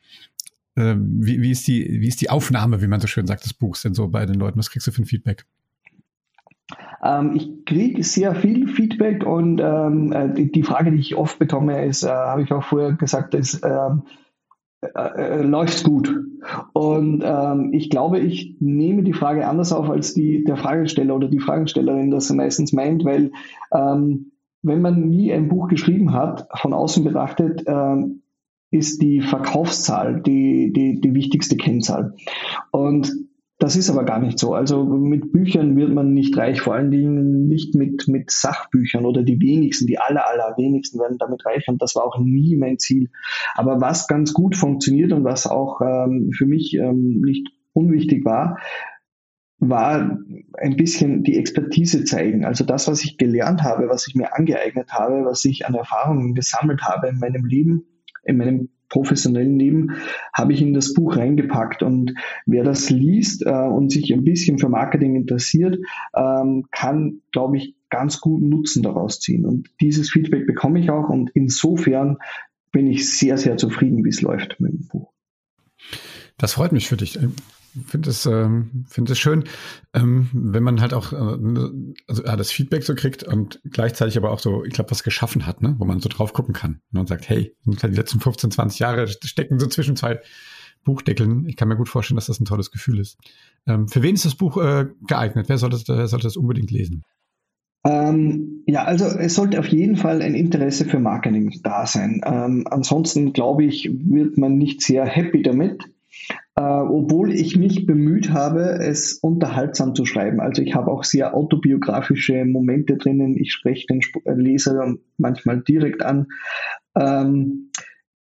äh, 0.75 0.95
wie, 0.97 1.41
wie, 1.41 1.51
ist 1.51 1.67
die, 1.67 2.01
wie 2.01 2.07
ist 2.07 2.21
die 2.21 2.31
Aufnahme, 2.31 2.81
wie 2.81 2.87
man 2.87 3.01
so 3.01 3.07
schön 3.07 3.27
sagt, 3.27 3.45
des 3.45 3.53
Buchs 3.53 3.83
denn 3.83 3.93
so 3.93 4.07
bei 4.07 4.25
den 4.25 4.35
Leuten? 4.35 4.57
Was 4.57 4.71
kriegst 4.71 4.87
du 4.87 4.91
für 4.91 5.03
ein 5.03 5.05
Feedback? 5.05 5.45
Ähm, 7.03 7.31
ich 7.35 7.65
kriege 7.65 8.03
sehr 8.03 8.35
viel 8.35 8.67
Feedback 8.67 9.25
und 9.25 9.59
ähm, 9.61 10.11
äh, 10.11 10.33
die, 10.33 10.51
die, 10.51 10.63
Frage, 10.63 10.91
die 10.91 10.99
ich 10.99 11.15
oft 11.15 11.39
bekomme, 11.39 11.85
ist, 11.85 12.03
äh, 12.03 12.09
habe 12.09 12.43
ich 12.43 12.51
auch 12.51 12.63
vorher 12.63 12.93
gesagt, 12.93 13.33
ist, 13.35 13.63
ähm, 13.63 14.03
äh, 14.81 15.39
äh, 15.39 15.41
läuft 15.41 15.83
gut. 15.83 16.13
Und 16.73 17.21
ähm, 17.25 17.73
ich 17.73 17.89
glaube, 17.89 18.19
ich 18.19 18.55
nehme 18.59 19.03
die 19.03 19.13
Frage 19.13 19.45
anders 19.47 19.73
auf, 19.73 19.89
als 19.89 20.13
die, 20.13 20.45
der 20.45 20.55
Fragesteller 20.55 21.15
oder 21.15 21.27
die 21.27 21.39
Fragestellerin 21.39 22.11
das 22.11 22.31
meistens 22.31 22.71
meint, 22.71 23.03
weil 23.03 23.31
ähm, 23.73 24.31
wenn 24.61 24.81
man 24.81 25.09
nie 25.09 25.33
ein 25.33 25.49
Buch 25.49 25.67
geschrieben 25.67 26.13
hat, 26.13 26.47
von 26.55 26.73
außen 26.73 27.03
betrachtet, 27.03 27.63
ähm, 27.67 28.21
ist 28.71 29.01
die 29.01 29.21
Verkaufszahl 29.21 30.21
die, 30.21 30.71
die, 30.71 31.01
die 31.01 31.13
wichtigste 31.13 31.57
Kennzahl. 31.57 32.15
Und 32.71 33.11
das 33.59 33.75
ist 33.75 33.89
aber 33.89 34.05
gar 34.05 34.19
nicht 34.19 34.39
so. 34.39 34.53
Also 34.53 34.85
mit 34.85 35.33
Büchern 35.33 35.75
wird 35.75 35.93
man 35.93 36.13
nicht 36.13 36.35
reich, 36.37 36.61
vor 36.61 36.75
allen 36.75 36.91
Dingen 36.91 37.47
nicht 37.47 37.75
mit, 37.75 38.07
mit 38.07 38.31
Sachbüchern 38.31 39.05
oder 39.05 39.21
die 39.21 39.39
wenigsten, 39.41 39.85
die 39.85 39.99
aller, 39.99 40.25
aller 40.27 40.55
wenigsten 40.57 40.97
werden 40.97 41.17
damit 41.19 41.45
reich 41.45 41.67
und 41.67 41.81
das 41.81 41.93
war 41.93 42.05
auch 42.05 42.17
nie 42.19 42.55
mein 42.55 42.79
Ziel. 42.79 43.09
Aber 43.55 43.81
was 43.81 44.07
ganz 44.07 44.33
gut 44.33 44.55
funktioniert 44.55 45.11
und 45.11 45.25
was 45.25 45.45
auch 45.45 45.81
ähm, 45.81 46.31
für 46.35 46.45
mich 46.45 46.73
ähm, 46.75 47.21
nicht 47.21 47.49
unwichtig 47.73 48.23
war, 48.23 48.57
war 49.57 50.17
ein 50.57 50.77
bisschen 50.77 51.23
die 51.23 51.37
Expertise 51.37 52.05
zeigen. 52.05 52.45
Also 52.45 52.63
das, 52.63 52.87
was 52.87 53.03
ich 53.03 53.17
gelernt 53.17 53.61
habe, 53.61 53.89
was 53.89 54.07
ich 54.07 54.15
mir 54.15 54.33
angeeignet 54.33 54.93
habe, 54.93 55.25
was 55.25 55.43
ich 55.43 55.67
an 55.67 55.73
Erfahrungen 55.73 56.33
gesammelt 56.33 56.83
habe 56.83 57.09
in 57.09 57.19
meinem 57.19 57.45
Leben, 57.45 57.83
in 58.23 58.37
meinem 58.37 58.69
professionellen 58.89 59.57
Leben, 59.57 59.91
habe 60.33 60.53
ich 60.53 60.61
in 60.61 60.73
das 60.73 60.93
Buch 60.93 61.15
reingepackt. 61.15 61.83
Und 61.83 62.15
wer 62.45 62.63
das 62.63 62.89
liest 62.89 63.45
äh, 63.45 63.49
und 63.49 63.91
sich 63.91 64.11
ein 64.13 64.23
bisschen 64.23 64.57
für 64.57 64.69
Marketing 64.69 65.15
interessiert, 65.15 65.77
ähm, 66.15 66.65
kann, 66.71 67.21
glaube 67.31 67.57
ich, 67.57 67.75
ganz 67.89 68.19
gut 68.19 68.41
Nutzen 68.41 68.83
daraus 68.83 69.19
ziehen. 69.19 69.45
Und 69.45 69.69
dieses 69.81 70.09
Feedback 70.11 70.45
bekomme 70.45 70.79
ich 70.79 70.89
auch. 70.89 71.09
Und 71.09 71.31
insofern 71.33 72.17
bin 72.71 72.87
ich 72.87 73.09
sehr, 73.09 73.37
sehr 73.37 73.57
zufrieden, 73.57 74.03
wie 74.03 74.09
es 74.09 74.21
läuft 74.21 74.59
mit 74.59 74.73
dem 74.73 74.87
Buch. 74.87 75.11
Das 76.37 76.53
freut 76.53 76.71
mich 76.71 76.87
für 76.87 76.97
dich 76.97 77.17
finde 77.85 78.09
es, 78.09 78.25
ähm, 78.25 78.85
finde 78.87 79.13
es 79.13 79.19
schön, 79.19 79.43
ähm, 79.93 80.29
wenn 80.33 80.63
man 80.63 80.81
halt 80.81 80.93
auch 80.93 81.13
äh, 81.13 81.15
also, 82.07 82.23
ja, 82.23 82.35
das 82.35 82.51
Feedback 82.51 82.83
so 82.83 82.95
kriegt 82.95 83.23
und 83.23 83.61
gleichzeitig 83.69 84.17
aber 84.17 84.31
auch 84.31 84.39
so, 84.39 84.63
ich 84.63 84.73
glaube, 84.73 84.91
was 84.91 85.03
geschaffen 85.03 85.45
hat, 85.45 85.61
ne? 85.61 85.75
wo 85.77 85.85
man 85.85 85.99
so 85.99 86.09
drauf 86.09 86.33
gucken 86.33 86.53
kann 86.53 86.81
ne? 86.91 86.99
und 86.99 87.07
sagt, 87.07 87.29
hey, 87.29 87.55
die 87.65 87.87
letzten 87.87 88.19
15, 88.19 88.51
20 88.51 88.79
Jahre 88.79 89.07
stecken 89.07 89.59
so 89.59 89.67
zwischen 89.67 89.95
zwei 89.95 90.19
Buchdeckeln. 90.83 91.45
Ich 91.47 91.55
kann 91.55 91.67
mir 91.67 91.75
gut 91.75 91.89
vorstellen, 91.89 92.15
dass 92.15 92.27
das 92.27 92.39
ein 92.39 92.45
tolles 92.45 92.71
Gefühl 92.71 92.99
ist. 92.99 93.17
Ähm, 93.67 93.87
für 93.87 94.01
wen 94.01 94.15
ist 94.15 94.25
das 94.25 94.35
Buch 94.35 94.57
äh, 94.57 94.87
geeignet? 95.07 95.49
Wer 95.49 95.57
sollte, 95.57 95.81
wer 95.87 96.07
sollte 96.07 96.27
das 96.27 96.37
unbedingt 96.37 96.71
lesen? 96.71 97.03
Ähm, 97.85 98.63
ja, 98.65 98.83
also 98.83 99.05
es 99.05 99.35
sollte 99.35 99.59
auf 99.59 99.67
jeden 99.67 99.95
Fall 99.95 100.21
ein 100.21 100.35
Interesse 100.35 100.85
für 100.85 100.99
Marketing 100.99 101.59
da 101.63 101.85
sein. 101.85 102.21
Ähm, 102.25 102.65
ansonsten 102.69 103.31
glaube 103.33 103.63
ich, 103.63 103.89
wird 103.91 104.37
man 104.37 104.57
nicht 104.57 104.81
sehr 104.81 105.05
happy 105.05 105.41
damit 105.41 105.85
äh, 106.59 106.61
obwohl 106.61 107.31
ich 107.31 107.55
mich 107.55 107.85
bemüht 107.85 108.31
habe, 108.31 108.79
es 108.81 109.13
unterhaltsam 109.13 109.95
zu 109.95 110.05
schreiben. 110.05 110.41
Also 110.41 110.61
ich 110.61 110.75
habe 110.75 110.91
auch 110.91 111.05
sehr 111.05 111.33
autobiografische 111.33 112.43
Momente 112.43 112.97
drinnen. 112.97 113.37
Ich 113.37 113.53
spreche 113.53 113.87
den 113.87 114.01
äh, 114.25 114.33
Leser 114.33 114.95
manchmal 115.17 115.61
direkt 115.61 116.03
an. 116.03 116.27
Ähm, 116.97 117.71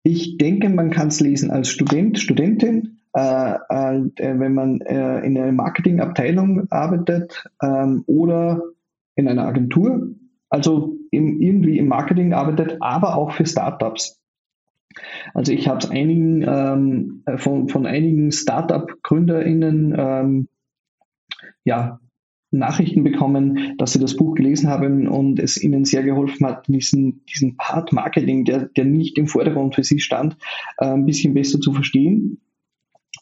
ich 0.03 0.37
denke, 0.37 0.69
man 0.69 0.91
kann 0.91 1.09
es 1.09 1.21
lesen 1.21 1.53
als 1.53 1.69
Student, 1.69 2.19
Studentin, 2.19 2.99
äh, 3.15 3.55
äh, 3.55 4.01
wenn 4.17 4.55
man 4.55 4.81
äh, 4.81 5.21
in 5.21 5.39
einer 5.39 5.53
Marketingabteilung 5.53 6.67
arbeitet 6.71 7.49
ähm, 7.63 8.03
oder 8.07 8.63
in 9.15 9.29
einer 9.29 9.47
Agentur. 9.47 10.09
also 10.51 10.97
in, 11.13 11.41
irgendwie 11.41 11.79
im 11.79 11.87
Marketing 11.87 12.33
arbeitet, 12.33 12.79
aber 12.81 13.17
auch 13.17 13.31
für 13.31 13.47
Startups. 13.47 14.24
Also 15.33 15.53
ich 15.53 15.69
habe 15.69 15.79
es 15.79 15.91
einigen 15.91 16.43
ähm, 16.47 17.25
von, 17.37 17.69
von 17.69 17.87
einigen 17.87 18.33
Startup-GründerInnen 18.33 19.95
ähm, 19.97 20.49
ja, 21.65 22.01
Nachrichten 22.51 23.03
bekommen, 23.03 23.75
dass 23.79 23.93
sie 23.93 23.99
das 23.99 24.17
Buch 24.17 24.35
gelesen 24.35 24.71
haben 24.71 25.09
und 25.09 25.39
es 25.41 25.63
ihnen 25.63 25.85
sehr 25.85 26.03
geholfen 26.03 26.47
hat, 26.47 26.69
diesen, 26.69 27.25
diesen 27.27 27.57
Part 27.57 27.93
Marketing, 27.93 28.45
der, 28.45 28.67
der 28.67 28.85
nicht 28.85 29.19
im 29.19 29.27
Vordergrund 29.27 29.75
für 29.75 29.83
sie 29.83 30.01
stand, 30.01 30.37
äh, 30.79 30.87
ein 30.87 31.07
bisschen 31.07 31.35
besser 31.35 31.61
zu 31.61 31.73
verstehen 31.73 32.41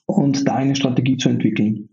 und 0.06 0.46
da 0.46 0.56
eine 0.56 0.76
Strategie 0.76 1.16
zu 1.16 1.28
entwickeln. 1.28 1.88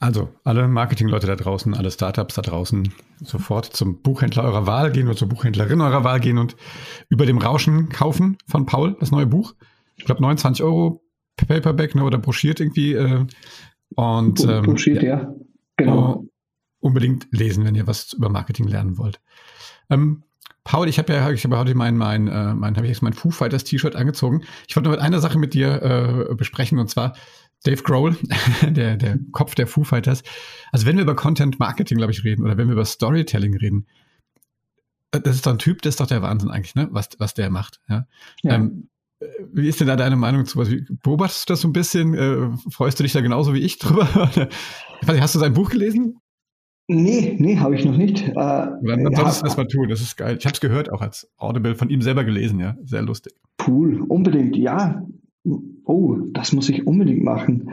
Also, 0.00 0.28
alle 0.44 0.68
Marketingleute 0.68 1.26
da 1.26 1.36
draußen, 1.36 1.74
alle 1.74 1.90
Startups 1.90 2.34
da 2.34 2.42
draußen, 2.42 2.92
sofort 3.20 3.66
zum 3.66 4.00
Buchhändler 4.00 4.44
eurer 4.44 4.66
Wahl 4.66 4.92
gehen 4.92 5.06
oder 5.08 5.16
zur 5.16 5.28
Buchhändlerin 5.28 5.80
eurer 5.80 6.04
Wahl 6.04 6.20
gehen 6.20 6.38
und 6.38 6.56
über 7.08 7.26
dem 7.26 7.38
Rauschen 7.38 7.88
kaufen 7.88 8.38
von 8.46 8.66
Paul, 8.66 8.96
das 9.00 9.10
neue 9.10 9.26
Buch. 9.26 9.54
Ich 9.96 10.04
glaube 10.04 10.22
29 10.22 10.62
Euro 10.62 11.02
Paperback 11.36 11.94
ne, 11.94 12.04
oder 12.04 12.18
broschiert 12.18 12.60
irgendwie. 12.60 12.92
Äh, 12.94 13.26
und 13.94 14.40
ähm, 14.44 14.62
broschiert, 14.62 15.02
ja. 15.02 15.20
ja. 15.20 15.34
Genau. 15.76 16.16
Uh, 16.16 16.28
unbedingt 16.80 17.28
lesen, 17.30 17.64
wenn 17.64 17.74
ihr 17.74 17.86
was 17.86 18.12
über 18.12 18.28
Marketing 18.28 18.68
lernen 18.68 18.98
wollt. 18.98 19.20
Ähm, 19.90 20.22
Paul, 20.64 20.88
ich 20.88 20.98
habe 20.98 21.12
ja, 21.14 21.30
ich 21.30 21.44
habe 21.44 21.58
heute 21.58 21.74
mein, 21.74 21.96
mein, 21.96 22.28
äh, 22.28 22.54
mein, 22.54 22.76
habe 22.76 22.86
ich 22.86 22.92
jetzt 22.92 23.02
mein 23.02 23.14
Foo 23.14 23.30
Fighters 23.30 23.64
T-Shirt 23.64 23.96
angezogen. 23.96 24.42
Ich 24.68 24.76
wollte 24.76 24.90
noch 24.90 24.96
mit 24.96 25.02
einer 25.02 25.18
Sache 25.18 25.38
mit 25.38 25.54
dir 25.54 25.82
äh, 26.30 26.34
besprechen 26.34 26.78
und 26.78 26.90
zwar 26.90 27.14
Dave 27.64 27.82
Grohl, 27.82 28.16
der, 28.62 28.96
der 28.96 29.18
Kopf 29.32 29.54
der 29.54 29.66
Foo 29.66 29.84
Fighters. 29.84 30.22
Also 30.72 30.86
wenn 30.86 30.96
wir 30.96 31.02
über 31.02 31.16
Content 31.16 31.58
Marketing, 31.58 31.98
glaube 31.98 32.12
ich, 32.12 32.24
reden 32.24 32.44
oder 32.44 32.56
wenn 32.56 32.68
wir 32.68 32.72
über 32.72 32.84
Storytelling 32.84 33.56
reden, 33.56 33.86
äh, 35.12 35.20
das 35.20 35.36
ist 35.36 35.46
doch 35.46 35.52
ein 35.52 35.58
Typ, 35.58 35.82
das 35.82 35.94
ist 35.94 36.00
doch 36.00 36.06
der 36.06 36.22
Wahnsinn 36.22 36.50
eigentlich, 36.50 36.74
ne? 36.74 36.88
Was, 36.90 37.10
was 37.18 37.34
der 37.34 37.50
macht. 37.50 37.80
Ja. 37.88 38.06
ja. 38.42 38.54
Ähm, 38.54 38.88
äh, 39.20 39.26
wie 39.52 39.68
ist 39.68 39.80
denn 39.80 39.88
da 39.88 39.96
deine 39.96 40.16
Meinung 40.16 40.46
zu 40.46 40.58
was? 40.58 40.68
Beobachtest 41.02 41.48
du 41.48 41.52
das 41.52 41.60
so 41.60 41.68
ein 41.68 41.72
bisschen? 41.72 42.14
Äh, 42.14 42.56
freust 42.70 42.98
du 42.98 43.02
dich 43.02 43.12
da 43.12 43.20
genauso 43.20 43.54
wie 43.54 43.60
ich 43.60 43.78
drüber? 43.78 44.30
nicht, 44.36 45.20
hast 45.20 45.34
du 45.34 45.38
sein 45.38 45.54
Buch 45.54 45.70
gelesen? 45.70 46.18
Nee, 46.90 47.36
nee, 47.38 47.58
habe 47.58 47.74
ich 47.74 47.84
noch 47.84 47.96
nicht. 47.96 48.26
Äh, 48.28 48.32
dann, 48.34 48.80
dann 48.82 49.14
solltest 49.14 49.42
du 49.42 49.44
das 49.44 49.56
mal 49.58 49.66
tun, 49.66 49.88
das 49.90 50.00
ist 50.00 50.16
geil. 50.16 50.36
Ich 50.38 50.46
habe 50.46 50.54
es 50.54 50.60
gehört, 50.60 50.90
auch 50.90 51.02
als 51.02 51.30
Audible 51.36 51.74
von 51.74 51.90
ihm 51.90 52.00
selber 52.00 52.24
gelesen, 52.24 52.60
ja. 52.60 52.76
Sehr 52.84 53.02
lustig. 53.02 53.34
Cool, 53.66 54.00
unbedingt, 54.08 54.56
ja 54.56 55.02
oh, 55.44 56.16
das 56.32 56.52
muss 56.52 56.68
ich 56.68 56.86
unbedingt 56.86 57.24
machen. 57.24 57.70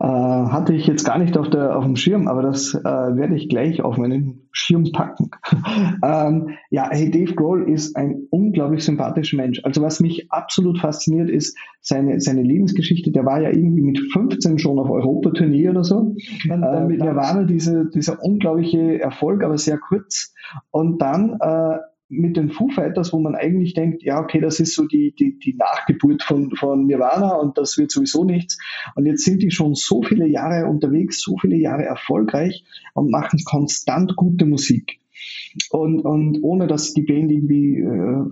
Äh, 0.00 0.06
hatte 0.06 0.74
ich 0.74 0.86
jetzt 0.86 1.04
gar 1.04 1.18
nicht 1.18 1.36
auf, 1.36 1.50
der, 1.50 1.76
auf 1.76 1.84
dem 1.84 1.96
Schirm, 1.96 2.28
aber 2.28 2.40
das 2.42 2.72
äh, 2.72 2.84
werde 2.84 3.34
ich 3.34 3.48
gleich 3.48 3.82
auf 3.82 3.96
meinen 3.96 4.48
Schirm 4.52 4.92
packen. 4.92 5.30
ähm, 6.04 6.50
ja, 6.70 6.88
hey, 6.88 7.10
Dave 7.10 7.34
Grohl 7.34 7.68
ist 7.68 7.96
ein 7.96 8.28
unglaublich 8.30 8.84
sympathischer 8.84 9.36
Mensch. 9.36 9.60
Also 9.64 9.82
was 9.82 9.98
mich 9.98 10.30
absolut 10.30 10.78
fasziniert, 10.78 11.28
ist 11.28 11.58
seine, 11.80 12.20
seine 12.20 12.42
Lebensgeschichte. 12.42 13.10
Der 13.10 13.26
war 13.26 13.40
ja 13.40 13.50
irgendwie 13.50 13.82
mit 13.82 13.98
15 14.12 14.60
schon 14.60 14.78
auf 14.78 14.88
Europatournee 14.88 15.68
oder 15.68 15.82
so. 15.82 16.14
Äh, 16.48 16.84
mit 16.84 17.00
Nirvana 17.00 17.42
diese, 17.42 17.90
dieser 17.92 18.22
unglaubliche 18.22 19.00
Erfolg, 19.00 19.42
aber 19.42 19.58
sehr 19.58 19.78
kurz. 19.78 20.32
Und 20.70 21.02
dann 21.02 21.38
äh, 21.40 21.78
mit 22.08 22.36
den 22.36 22.50
Foo 22.50 22.68
Fighters, 22.68 23.12
wo 23.12 23.18
man 23.18 23.34
eigentlich 23.34 23.74
denkt, 23.74 24.02
ja, 24.02 24.20
okay, 24.20 24.40
das 24.40 24.60
ist 24.60 24.74
so 24.74 24.86
die, 24.86 25.14
die, 25.18 25.38
die 25.38 25.54
Nachgeburt 25.54 26.22
von, 26.22 26.50
von 26.56 26.86
Nirvana 26.86 27.34
und 27.34 27.58
das 27.58 27.76
wird 27.76 27.90
sowieso 27.90 28.24
nichts. 28.24 28.58
Und 28.94 29.06
jetzt 29.06 29.24
sind 29.24 29.42
die 29.42 29.50
schon 29.50 29.74
so 29.74 30.02
viele 30.02 30.26
Jahre 30.26 30.66
unterwegs, 30.66 31.20
so 31.20 31.36
viele 31.38 31.56
Jahre 31.56 31.84
erfolgreich 31.84 32.64
und 32.94 33.10
machen 33.10 33.40
konstant 33.44 34.16
gute 34.16 34.46
Musik. 34.46 35.00
Und, 35.70 36.00
und 36.00 36.38
ohne 36.42 36.66
dass 36.66 36.94
die 36.94 37.02
Band 37.02 37.30
irgendwie 37.30 37.78
äh, 37.78 38.24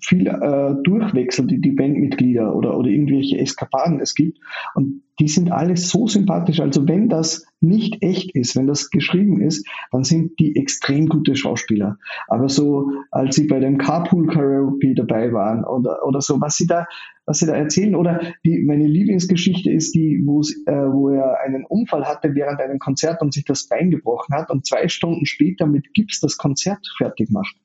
viel 0.00 0.26
äh, 0.26 0.74
durchwechselt, 0.82 1.50
die, 1.50 1.60
die 1.60 1.72
Bandmitglieder 1.72 2.54
oder, 2.54 2.76
oder 2.76 2.88
irgendwelche 2.88 3.38
Eskapaden 3.38 4.00
es 4.00 4.14
gibt. 4.14 4.38
Und 4.74 5.02
die 5.20 5.28
sind 5.28 5.52
alle 5.52 5.76
so 5.76 6.06
sympathisch. 6.06 6.60
Also 6.60 6.88
wenn 6.88 7.08
das 7.08 7.46
nicht 7.60 8.02
echt 8.02 8.34
ist, 8.34 8.56
wenn 8.56 8.66
das 8.66 8.90
geschrieben 8.90 9.40
ist, 9.40 9.66
dann 9.92 10.04
sind 10.04 10.38
die 10.38 10.56
extrem 10.56 11.06
gute 11.06 11.36
Schauspieler. 11.36 11.98
Aber 12.28 12.48
so, 12.48 12.90
als 13.10 13.36
sie 13.36 13.46
bei 13.46 13.60
dem 13.60 13.78
Carpool 13.78 14.26
Karaoke 14.26 14.94
dabei 14.94 15.32
waren 15.32 15.64
oder, 15.64 16.04
oder 16.06 16.20
so, 16.20 16.40
was 16.40 16.56
sie 16.56 16.66
da, 16.66 16.86
was 17.26 17.38
sie 17.38 17.46
da 17.46 17.54
erzählen, 17.54 17.94
oder 17.94 18.20
die, 18.44 18.62
meine 18.62 18.86
Lieblingsgeschichte 18.86 19.70
ist 19.70 19.94
die, 19.94 20.22
wo, 20.24 20.40
äh, 20.40 20.92
wo 20.92 21.10
er 21.10 21.40
einen 21.40 21.64
Unfall 21.64 22.04
hatte 22.04 22.34
während 22.34 22.60
einem 22.60 22.78
Konzert 22.78 23.22
und 23.22 23.32
sich 23.32 23.44
das 23.44 23.66
Bein 23.66 23.90
gebrochen 23.90 24.34
hat 24.34 24.50
und 24.50 24.66
zwei 24.66 24.88
Stunden 24.88 25.26
später 25.26 25.66
mit 25.66 25.94
Gips 25.94 26.20
das 26.20 26.36
Konzert 26.36 26.86
fertig 26.98 27.30
macht. 27.30 27.56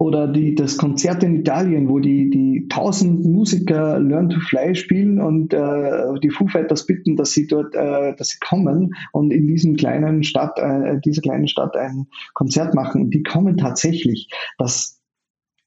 Oder 0.00 0.28
die, 0.28 0.54
das 0.54 0.76
Konzert 0.76 1.24
in 1.24 1.34
Italien, 1.34 1.88
wo 1.88 1.98
die, 1.98 2.30
die 2.30 2.68
tausend 2.68 3.24
Musiker 3.24 3.98
Learn 3.98 4.28
to 4.28 4.38
Fly 4.38 4.76
spielen 4.76 5.20
und 5.20 5.52
äh, 5.52 6.20
die 6.22 6.30
Foo 6.30 6.46
Fighters 6.46 6.86
bitten, 6.86 7.16
dass 7.16 7.32
sie 7.32 7.48
dort, 7.48 7.74
äh, 7.74 8.14
dass 8.14 8.28
sie 8.28 8.38
kommen 8.38 8.94
und 9.12 9.32
in 9.32 9.48
diesem 9.48 9.74
kleinen 9.74 10.22
Stadt, 10.22 10.56
äh, 10.60 11.00
dieser 11.04 11.20
kleinen 11.20 11.48
Stadt 11.48 11.74
ein 11.76 12.06
Konzert 12.34 12.74
machen. 12.74 13.02
Und 13.02 13.10
die 13.10 13.24
kommen 13.24 13.56
tatsächlich. 13.56 14.30
Das, 14.56 15.02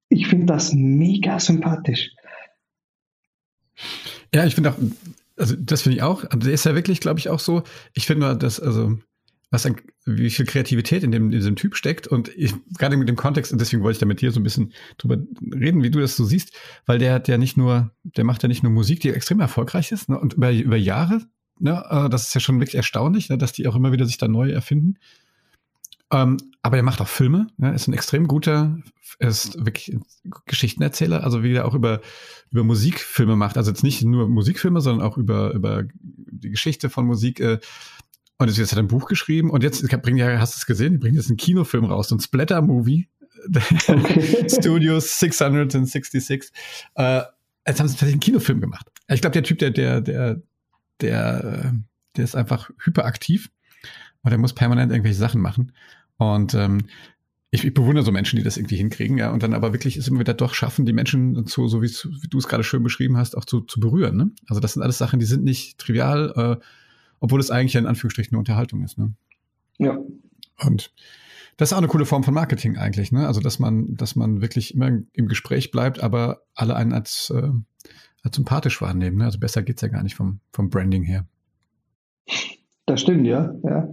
ich 0.07 0.27
finde 0.27 0.45
das 0.45 0.73
mega 0.73 1.37
sympathisch. 1.37 2.11
Ja, 4.33 4.45
ich 4.45 4.55
finde 4.55 4.71
auch, 4.71 4.77
also 5.37 5.55
das 5.57 5.81
finde 5.81 5.97
ich 5.97 6.03
auch. 6.03 6.25
Der 6.33 6.53
ist 6.53 6.65
ja 6.65 6.75
wirklich, 6.75 6.99
glaube 6.99 7.19
ich, 7.19 7.29
auch 7.29 7.39
so. 7.39 7.63
Ich 7.93 8.05
finde, 8.05 8.35
dass, 8.37 8.59
also 8.59 8.97
was 9.51 9.65
ein, 9.65 9.75
wie 10.05 10.29
viel 10.29 10.45
Kreativität 10.45 11.03
in 11.03 11.11
dem 11.11 11.25
in 11.25 11.31
diesem 11.31 11.57
Typ 11.57 11.75
steckt 11.75 12.07
und 12.07 12.29
ich, 12.37 12.53
gerade 12.77 12.95
mit 12.95 13.09
dem 13.09 13.17
Kontext 13.17 13.51
und 13.51 13.59
deswegen 13.59 13.83
wollte 13.83 13.97
ich 13.97 13.99
da 13.99 14.05
mit 14.05 14.21
dir 14.21 14.31
so 14.31 14.39
ein 14.39 14.43
bisschen 14.43 14.71
drüber 14.97 15.17
reden, 15.53 15.83
wie 15.83 15.91
du 15.91 15.99
das 15.99 16.15
so 16.15 16.23
siehst, 16.23 16.53
weil 16.85 16.99
der 16.99 17.13
hat 17.13 17.27
ja 17.27 17.37
nicht 17.37 17.57
nur, 17.57 17.91
der 18.03 18.23
macht 18.23 18.43
ja 18.43 18.47
nicht 18.47 18.63
nur 18.63 18.71
Musik, 18.71 19.01
die 19.01 19.09
extrem 19.09 19.41
erfolgreich 19.41 19.91
ist 19.91 20.07
ne, 20.07 20.17
und 20.17 20.33
über 20.35 20.51
über 20.53 20.77
Jahre, 20.77 21.21
ne, 21.59 21.83
äh, 21.89 22.09
das 22.09 22.27
ist 22.27 22.33
ja 22.33 22.39
schon 22.39 22.61
wirklich 22.61 22.75
erstaunlich, 22.75 23.27
ne, 23.27 23.37
dass 23.37 23.51
die 23.51 23.67
auch 23.67 23.75
immer 23.75 23.91
wieder 23.91 24.05
sich 24.05 24.17
da 24.17 24.29
neu 24.29 24.51
erfinden. 24.51 24.95
Ähm, 26.11 26.37
aber 26.61 26.77
er 26.77 26.83
macht 26.83 27.01
auch 27.01 27.07
Filme, 27.07 27.47
ne, 27.57 27.73
ist 27.73 27.87
ein 27.87 27.93
extrem 27.93 28.27
guter, 28.27 28.77
ist 29.19 29.57
wirklich 29.65 29.97
Geschichtenerzähler, 30.45 31.23
also 31.23 31.43
wie 31.43 31.53
er 31.53 31.65
auch 31.65 31.73
über 31.73 32.01
über 32.49 32.63
Musikfilme 32.63 33.35
macht, 33.35 33.57
also 33.57 33.71
jetzt 33.71 33.83
nicht 33.83 34.03
nur 34.03 34.27
Musikfilme, 34.27 34.81
sondern 34.81 35.07
auch 35.07 35.17
über 35.17 35.53
über 35.53 35.83
die 36.01 36.49
Geschichte 36.49 36.89
von 36.89 37.05
Musik. 37.05 37.39
Äh, 37.39 37.59
und 38.37 38.49
jetzt 38.49 38.71
hat 38.71 38.77
er 38.77 38.83
ein 38.83 38.87
Buch 38.87 39.07
geschrieben 39.07 39.51
und 39.51 39.63
jetzt 39.63 39.87
bringen 40.01 40.17
ja, 40.17 40.39
hast 40.39 40.55
du 40.55 40.57
es 40.57 40.65
gesehen, 40.65 40.93
die 40.93 40.97
bringen 40.97 41.15
jetzt 41.15 41.29
einen 41.29 41.37
Kinofilm 41.37 41.85
raus, 41.85 42.09
so 42.09 42.15
ein 42.15 42.19
Splatter-Movie. 42.19 43.07
Studios 44.47 45.19
666. 45.19 46.51
Äh, 46.95 47.21
jetzt 47.67 47.79
haben 47.79 47.87
sie 47.87 47.93
tatsächlich 47.93 48.13
einen 48.13 48.19
Kinofilm 48.19 48.61
gemacht. 48.61 48.87
Ich 49.07 49.21
glaube, 49.21 49.33
der 49.33 49.43
Typ, 49.43 49.59
der, 49.59 49.69
der, 49.69 50.01
der, 50.01 50.41
der, 51.01 51.73
der 52.15 52.23
ist 52.23 52.35
einfach 52.35 52.69
hyperaktiv 52.83 53.51
und 54.23 54.31
der 54.31 54.39
muss 54.39 54.53
permanent 54.53 54.91
irgendwelche 54.91 55.19
Sachen 55.19 55.41
machen. 55.41 55.71
Und 56.21 56.53
ähm, 56.53 56.85
ich, 57.49 57.65
ich 57.65 57.73
bewundere 57.73 58.05
so 58.05 58.11
Menschen, 58.11 58.37
die 58.37 58.43
das 58.43 58.57
irgendwie 58.57 58.77
hinkriegen, 58.77 59.17
ja, 59.17 59.31
und 59.31 59.41
dann 59.41 59.55
aber 59.55 59.73
wirklich 59.73 59.97
ist 59.97 60.07
immer 60.07 60.19
wieder 60.19 60.35
doch 60.35 60.53
schaffen, 60.53 60.85
die 60.85 60.93
Menschen 60.93 61.47
zu, 61.47 61.67
so 61.67 61.81
wie, 61.81 61.87
wie 61.87 62.27
du 62.27 62.37
es 62.37 62.47
gerade 62.47 62.63
schön 62.63 62.83
beschrieben 62.83 63.17
hast, 63.17 63.35
auch 63.35 63.43
zu, 63.43 63.61
zu 63.61 63.79
berühren. 63.79 64.17
Ne? 64.17 64.31
Also 64.47 64.59
das 64.59 64.73
sind 64.73 64.83
alles 64.83 64.99
Sachen, 64.99 65.19
die 65.19 65.25
sind 65.25 65.43
nicht 65.43 65.79
trivial. 65.79 66.59
Äh, 66.59 66.63
obwohl 67.19 67.39
es 67.39 67.49
eigentlich 67.49 67.75
in 67.75 67.87
Anführungsstrichen 67.87 68.33
eine 68.33 68.39
Unterhaltung 68.39 68.83
ist. 68.83 68.99
Ne? 68.99 69.13
Ja. 69.79 69.97
Und 70.63 70.93
das 71.57 71.69
ist 71.69 71.73
auch 71.73 71.79
eine 71.79 71.87
coole 71.87 72.05
Form 72.05 72.23
von 72.23 72.33
Marketing 72.33 72.77
eigentlich, 72.77 73.11
ne? 73.11 73.27
Also 73.27 73.41
dass 73.41 73.59
man, 73.59 73.95
dass 73.95 74.15
man 74.15 74.41
wirklich 74.41 74.73
immer 74.73 74.87
im 75.13 75.27
Gespräch 75.27 75.71
bleibt, 75.71 76.01
aber 76.01 76.41
alle 76.55 76.75
einen 76.75 76.93
als, 76.93 77.31
äh, 77.35 77.51
als 78.23 78.35
sympathisch 78.35 78.81
wahrnehmen. 78.81 79.17
Ne? 79.17 79.25
Also 79.25 79.39
besser 79.39 79.61
geht's 79.61 79.81
ja 79.81 79.87
gar 79.87 80.03
nicht 80.03 80.15
vom, 80.15 80.39
vom 80.51 80.69
Branding 80.69 81.03
her. 81.03 81.27
Das 82.85 83.01
stimmt, 83.01 83.27
ja. 83.27 83.53
ja. 83.63 83.87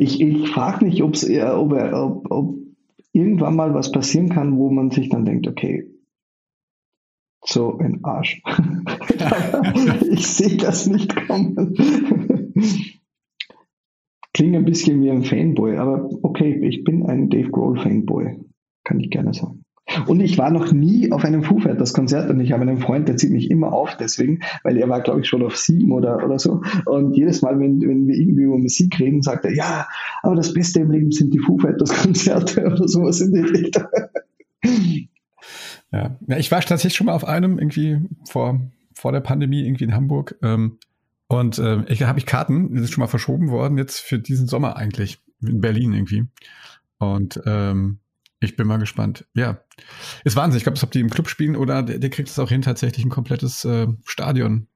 Ich, 0.00 0.18
ich 0.18 0.48
frage 0.48 0.86
mich, 0.86 1.02
ob's, 1.02 1.28
ob, 1.28 1.72
ob, 1.72 2.30
ob 2.30 2.58
irgendwann 3.12 3.54
mal 3.54 3.74
was 3.74 3.92
passieren 3.92 4.30
kann, 4.30 4.56
wo 4.56 4.70
man 4.70 4.90
sich 4.90 5.10
dann 5.10 5.26
denkt, 5.26 5.46
okay, 5.46 5.90
so 7.44 7.76
ein 7.76 8.02
Arsch. 8.02 8.42
ich 10.10 10.26
sehe 10.26 10.56
das 10.56 10.86
nicht 10.86 11.14
kommen. 11.26 11.74
Klingt 14.32 14.56
ein 14.56 14.64
bisschen 14.64 15.02
wie 15.02 15.10
ein 15.10 15.22
Fanboy, 15.22 15.76
aber 15.76 16.08
okay, 16.22 16.66
ich 16.66 16.82
bin 16.82 17.04
ein 17.04 17.28
Dave 17.28 17.50
Grohl 17.50 17.78
Fanboy, 17.78 18.40
kann 18.84 19.00
ich 19.00 19.10
gerne 19.10 19.34
sagen. 19.34 19.59
Und 20.06 20.20
ich 20.20 20.38
war 20.38 20.50
noch 20.50 20.72
nie 20.72 21.10
auf 21.12 21.24
einem 21.24 21.42
Foo 21.42 21.58
Fighters 21.58 21.92
Konzert 21.92 22.30
und 22.30 22.40
ich 22.40 22.52
habe 22.52 22.62
einen 22.62 22.78
Freund, 22.78 23.08
der 23.08 23.16
zieht 23.16 23.30
mich 23.30 23.50
immer 23.50 23.72
auf 23.72 23.96
deswegen, 23.96 24.40
weil 24.62 24.76
er 24.76 24.88
war, 24.88 25.00
glaube 25.00 25.20
ich, 25.20 25.28
schon 25.28 25.42
auf 25.42 25.56
sieben 25.56 25.92
oder, 25.92 26.24
oder 26.24 26.38
so. 26.38 26.62
Und 26.86 27.14
jedes 27.16 27.42
Mal, 27.42 27.58
wenn, 27.58 27.80
wenn 27.80 28.06
wir 28.06 28.14
irgendwie 28.14 28.42
über 28.42 28.58
Musik 28.58 28.98
reden, 28.98 29.22
sagt 29.22 29.44
er, 29.44 29.54
ja, 29.54 29.86
aber 30.22 30.36
das 30.36 30.52
Beste 30.52 30.80
im 30.80 30.90
Leben 30.90 31.10
sind 31.10 31.34
die 31.34 31.38
Foo 31.38 31.58
Fighters 31.58 31.90
Konzerte 32.02 32.64
oder 32.66 32.88
sowas 32.88 33.20
in 33.20 33.32
die 33.32 33.40
Richtung. 33.40 33.84
Ja. 35.92 36.16
ja, 36.26 36.36
ich 36.36 36.50
war 36.52 36.60
tatsächlich 36.60 36.94
schon 36.94 37.06
mal 37.06 37.14
auf 37.14 37.24
einem 37.24 37.58
irgendwie 37.58 37.98
vor, 38.28 38.60
vor 38.94 39.12
der 39.12 39.20
Pandemie 39.20 39.64
irgendwie 39.64 39.84
in 39.84 39.94
Hamburg. 39.94 40.36
Ähm, 40.42 40.78
und 41.26 41.58
äh, 41.58 41.84
ich 41.88 42.02
habe 42.02 42.18
ich 42.18 42.26
Karten, 42.26 42.72
die 42.72 42.78
sind 42.78 42.90
schon 42.90 43.02
mal 43.02 43.08
verschoben 43.08 43.50
worden, 43.50 43.78
jetzt 43.78 44.00
für 44.00 44.18
diesen 44.18 44.46
Sommer 44.46 44.76
eigentlich, 44.76 45.20
in 45.42 45.60
Berlin 45.60 45.92
irgendwie. 45.92 46.26
Und 46.98 47.40
ähm, 47.46 47.98
ich 48.40 48.56
bin 48.56 48.66
mal 48.66 48.78
gespannt. 48.78 49.26
Ja, 49.34 49.60
ist 50.24 50.36
Wahnsinn. 50.36 50.58
Ich 50.58 50.64
glaube, 50.64 50.80
ob 50.82 50.90
die 50.90 51.00
im 51.00 51.10
Club 51.10 51.28
spielen 51.28 51.56
oder 51.56 51.82
der, 51.82 51.98
der 51.98 52.10
kriegt 52.10 52.28
es 52.28 52.38
auch 52.38 52.48
hin, 52.48 52.62
tatsächlich 52.62 53.04
ein 53.04 53.10
komplettes 53.10 53.64
äh, 53.64 53.86
Stadion 54.04 54.66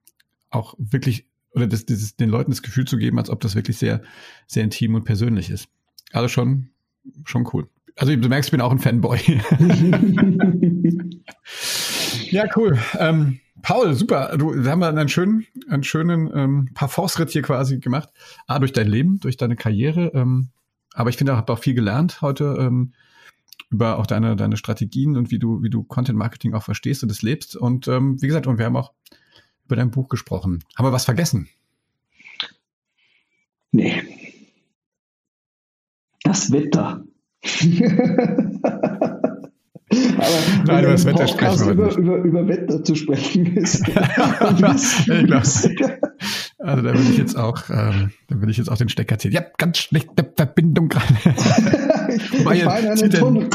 auch 0.50 0.74
wirklich 0.78 1.28
oder 1.52 1.66
das, 1.66 1.86
dieses, 1.86 2.16
den 2.16 2.28
Leuten 2.28 2.50
das 2.50 2.62
Gefühl 2.62 2.84
zu 2.84 2.98
geben, 2.98 3.18
als 3.18 3.30
ob 3.30 3.40
das 3.40 3.54
wirklich 3.54 3.78
sehr, 3.78 4.02
sehr 4.46 4.64
intim 4.64 4.94
und 4.94 5.04
persönlich 5.04 5.50
ist. 5.50 5.68
Also 6.12 6.28
schon, 6.28 6.70
schon 7.24 7.48
cool. 7.52 7.68
Also 7.96 8.14
du 8.14 8.28
merkst, 8.28 8.48
ich 8.48 8.52
bin 8.52 8.60
auch 8.60 8.72
ein 8.72 8.80
Fanboy. 8.80 9.20
ja, 12.30 12.44
cool. 12.56 12.76
Ähm, 12.98 13.38
Paul, 13.62 13.94
super. 13.94 14.36
Du, 14.36 14.52
wir 14.52 14.70
haben 14.70 14.82
einen 14.82 15.08
schönen, 15.08 15.46
einen 15.68 15.84
schönen 15.84 16.28
ähm, 16.34 16.70
Parforce-Ritt 16.74 17.30
hier 17.30 17.42
quasi 17.42 17.78
gemacht. 17.78 18.10
A, 18.48 18.58
durch 18.58 18.72
dein 18.72 18.88
Leben, 18.88 19.20
durch 19.20 19.36
deine 19.36 19.54
Karriere. 19.54 20.10
Ähm, 20.12 20.48
aber 20.92 21.10
ich 21.10 21.16
finde, 21.16 21.32
ich 21.32 21.38
habe 21.38 21.52
auch 21.52 21.60
viel 21.60 21.74
gelernt 21.74 22.20
heute 22.20 22.56
ähm, 22.58 22.94
über 23.70 23.98
auch 23.98 24.06
deine, 24.06 24.36
deine 24.36 24.56
Strategien 24.56 25.16
und 25.16 25.30
wie 25.30 25.38
du, 25.38 25.62
wie 25.62 25.70
du 25.70 25.82
Content 25.82 26.18
Marketing 26.18 26.54
auch 26.54 26.62
verstehst 26.62 27.02
und 27.02 27.10
es 27.10 27.22
lebst. 27.22 27.56
Und 27.56 27.88
ähm, 27.88 28.20
wie 28.22 28.26
gesagt, 28.26 28.46
und 28.46 28.58
wir 28.58 28.66
haben 28.66 28.76
auch 28.76 28.92
über 29.66 29.76
dein 29.76 29.90
Buch 29.90 30.08
gesprochen. 30.08 30.62
Haben 30.76 30.86
wir 30.86 30.92
was 30.92 31.04
vergessen? 31.04 31.48
Nee. 33.72 34.02
Das 36.22 36.52
Wetter. 36.52 37.04
Aber 37.42 37.50
Nein, 40.66 40.84
über 40.84 40.92
das 40.92 41.04
Wetter 41.04 41.28
sprechen 41.28 41.66
wir 41.66 41.72
über. 41.72 41.96
Über, 41.96 42.16
über 42.18 42.48
Wetter 42.48 42.82
zu 42.84 42.94
sprechen 42.94 43.56
ist. 43.56 43.84
also 46.58 46.82
da 46.82 46.94
will 46.94 47.10
ich 47.10 47.18
jetzt 47.18 47.36
auch, 47.36 47.68
ähm, 47.68 48.12
da 48.28 48.40
will 48.40 48.48
ich 48.48 48.56
jetzt 48.56 48.70
auch 48.70 48.78
den 48.78 48.88
Stecker 48.88 49.18
ziehen. 49.18 49.32
Ja, 49.32 49.44
ganz 49.58 49.78
schlechte 49.78 50.32
Verbindung 50.36 50.88
gerade. 50.88 51.14
meine 52.42 52.70
einen 52.70 53.10
Tunnel. 53.10 53.50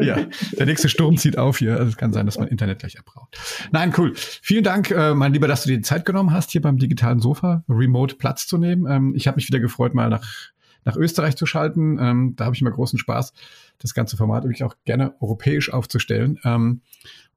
Ja, 0.00 0.26
der 0.56 0.66
nächste 0.66 0.88
Sturm 0.88 1.16
zieht 1.16 1.38
auf 1.38 1.58
hier. 1.58 1.76
Also 1.76 1.88
es 1.88 1.96
kann 1.96 2.12
sein, 2.12 2.26
dass 2.26 2.38
mein 2.38 2.48
Internet 2.48 2.78
gleich 2.78 2.98
abbraucht. 2.98 3.36
Nein, 3.72 3.92
cool. 3.98 4.12
Vielen 4.14 4.64
Dank, 4.64 4.90
äh, 4.90 5.14
mein 5.14 5.32
Lieber, 5.32 5.48
dass 5.48 5.64
du 5.64 5.70
dir 5.70 5.76
die 5.76 5.82
Zeit 5.82 6.04
genommen 6.04 6.32
hast, 6.32 6.50
hier 6.52 6.62
beim 6.62 6.78
digitalen 6.78 7.20
Sofa 7.20 7.64
remote 7.68 8.16
Platz 8.16 8.46
zu 8.46 8.58
nehmen. 8.58 8.86
Ähm, 8.88 9.14
ich 9.16 9.26
habe 9.26 9.36
mich 9.36 9.48
wieder 9.48 9.60
gefreut, 9.60 9.94
mal 9.94 10.08
nach, 10.08 10.24
nach 10.84 10.96
Österreich 10.96 11.36
zu 11.36 11.46
schalten. 11.46 11.98
Ähm, 12.00 12.34
da 12.36 12.44
habe 12.44 12.54
ich 12.54 12.60
immer 12.60 12.70
großen 12.70 12.98
Spaß, 12.98 13.32
das 13.78 13.94
ganze 13.94 14.16
Format 14.16 14.44
wirklich 14.44 14.64
auch 14.64 14.76
gerne 14.84 15.14
europäisch 15.20 15.72
aufzustellen. 15.72 16.38
Ähm, 16.44 16.82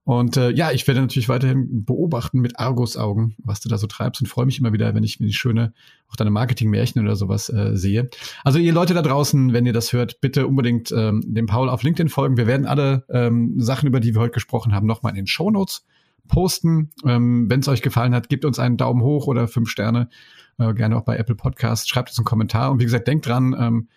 und 0.03 0.35
äh, 0.35 0.49
ja, 0.49 0.71
ich 0.71 0.87
werde 0.87 1.01
natürlich 1.01 1.29
weiterhin 1.29 1.85
beobachten 1.85 2.39
mit 2.39 2.59
Argus-Augen, 2.59 3.35
was 3.37 3.59
du 3.59 3.69
da 3.69 3.77
so 3.77 3.85
treibst 3.85 4.19
und 4.21 4.27
freue 4.27 4.47
mich 4.47 4.59
immer 4.59 4.73
wieder, 4.73 4.95
wenn 4.95 5.03
ich 5.03 5.19
mir 5.19 5.27
die 5.27 5.33
schöne, 5.33 5.73
auch 6.09 6.15
deine 6.15 6.31
Marketing-Märchen 6.31 7.01
oder 7.03 7.15
sowas 7.15 7.49
äh, 7.49 7.75
sehe. 7.77 8.09
Also 8.43 8.57
ihr 8.57 8.73
Leute 8.73 8.95
da 8.95 9.03
draußen, 9.03 9.53
wenn 9.53 9.65
ihr 9.65 9.73
das 9.73 9.93
hört, 9.93 10.19
bitte 10.19 10.47
unbedingt 10.47 10.91
ähm, 10.91 11.21
dem 11.25 11.45
Paul 11.45 11.69
auf 11.69 11.83
LinkedIn 11.83 12.09
folgen. 12.09 12.35
Wir 12.35 12.47
werden 12.47 12.65
alle 12.65 13.05
ähm, 13.09 13.59
Sachen, 13.59 13.87
über 13.87 13.99
die 13.99 14.15
wir 14.15 14.21
heute 14.21 14.33
gesprochen 14.33 14.73
haben, 14.73 14.87
nochmal 14.87 15.11
in 15.11 15.17
den 15.17 15.27
Show 15.27 15.51
Notes 15.51 15.85
posten. 16.27 16.89
Ähm, 17.05 17.47
wenn 17.49 17.59
es 17.59 17.67
euch 17.67 17.83
gefallen 17.83 18.15
hat, 18.15 18.27
gebt 18.27 18.43
uns 18.43 18.57
einen 18.57 18.77
Daumen 18.77 19.03
hoch 19.03 19.27
oder 19.27 19.47
fünf 19.47 19.69
Sterne. 19.69 20.09
Äh, 20.57 20.73
gerne 20.73 20.97
auch 20.97 21.03
bei 21.03 21.17
Apple 21.17 21.35
Podcasts. 21.35 21.87
Schreibt 21.87 22.09
uns 22.09 22.17
einen 22.17 22.25
Kommentar. 22.25 22.71
Und 22.71 22.79
wie 22.79 22.85
gesagt, 22.85 23.07
denkt 23.07 23.27
dran, 23.27 23.55
ähm, 23.57 23.87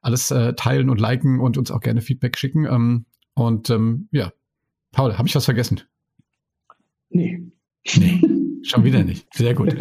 alles 0.00 0.32
äh, 0.32 0.54
teilen 0.54 0.90
und 0.90 1.00
liken 1.00 1.38
und 1.38 1.56
uns 1.56 1.70
auch 1.70 1.80
gerne 1.80 2.00
Feedback 2.00 2.36
schicken. 2.38 2.66
Ähm, 2.66 3.04
und 3.34 3.70
ähm, 3.70 4.08
ja, 4.10 4.32
Paul, 4.94 5.18
habe 5.18 5.28
ich 5.28 5.34
was 5.34 5.44
vergessen? 5.44 5.80
Nee. 7.10 7.42
Nee. 7.96 8.20
Schon 8.62 8.84
wieder 8.84 9.04
nicht. 9.04 9.26
Sehr 9.34 9.54
gut. 9.54 9.74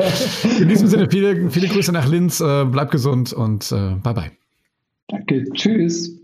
In 0.59 0.67
diesem 0.67 0.87
Sinne, 0.87 1.09
viele, 1.09 1.49
viele 1.49 1.67
Grüße 1.69 1.93
nach 1.93 2.07
Linz. 2.07 2.41
Äh, 2.41 2.65
bleib 2.65 2.91
gesund 2.91 3.31
und 3.31 3.71
äh, 3.71 3.95
bye 3.95 4.13
bye. 4.13 4.31
Danke. 5.07 5.45
Tschüss. 5.53 6.19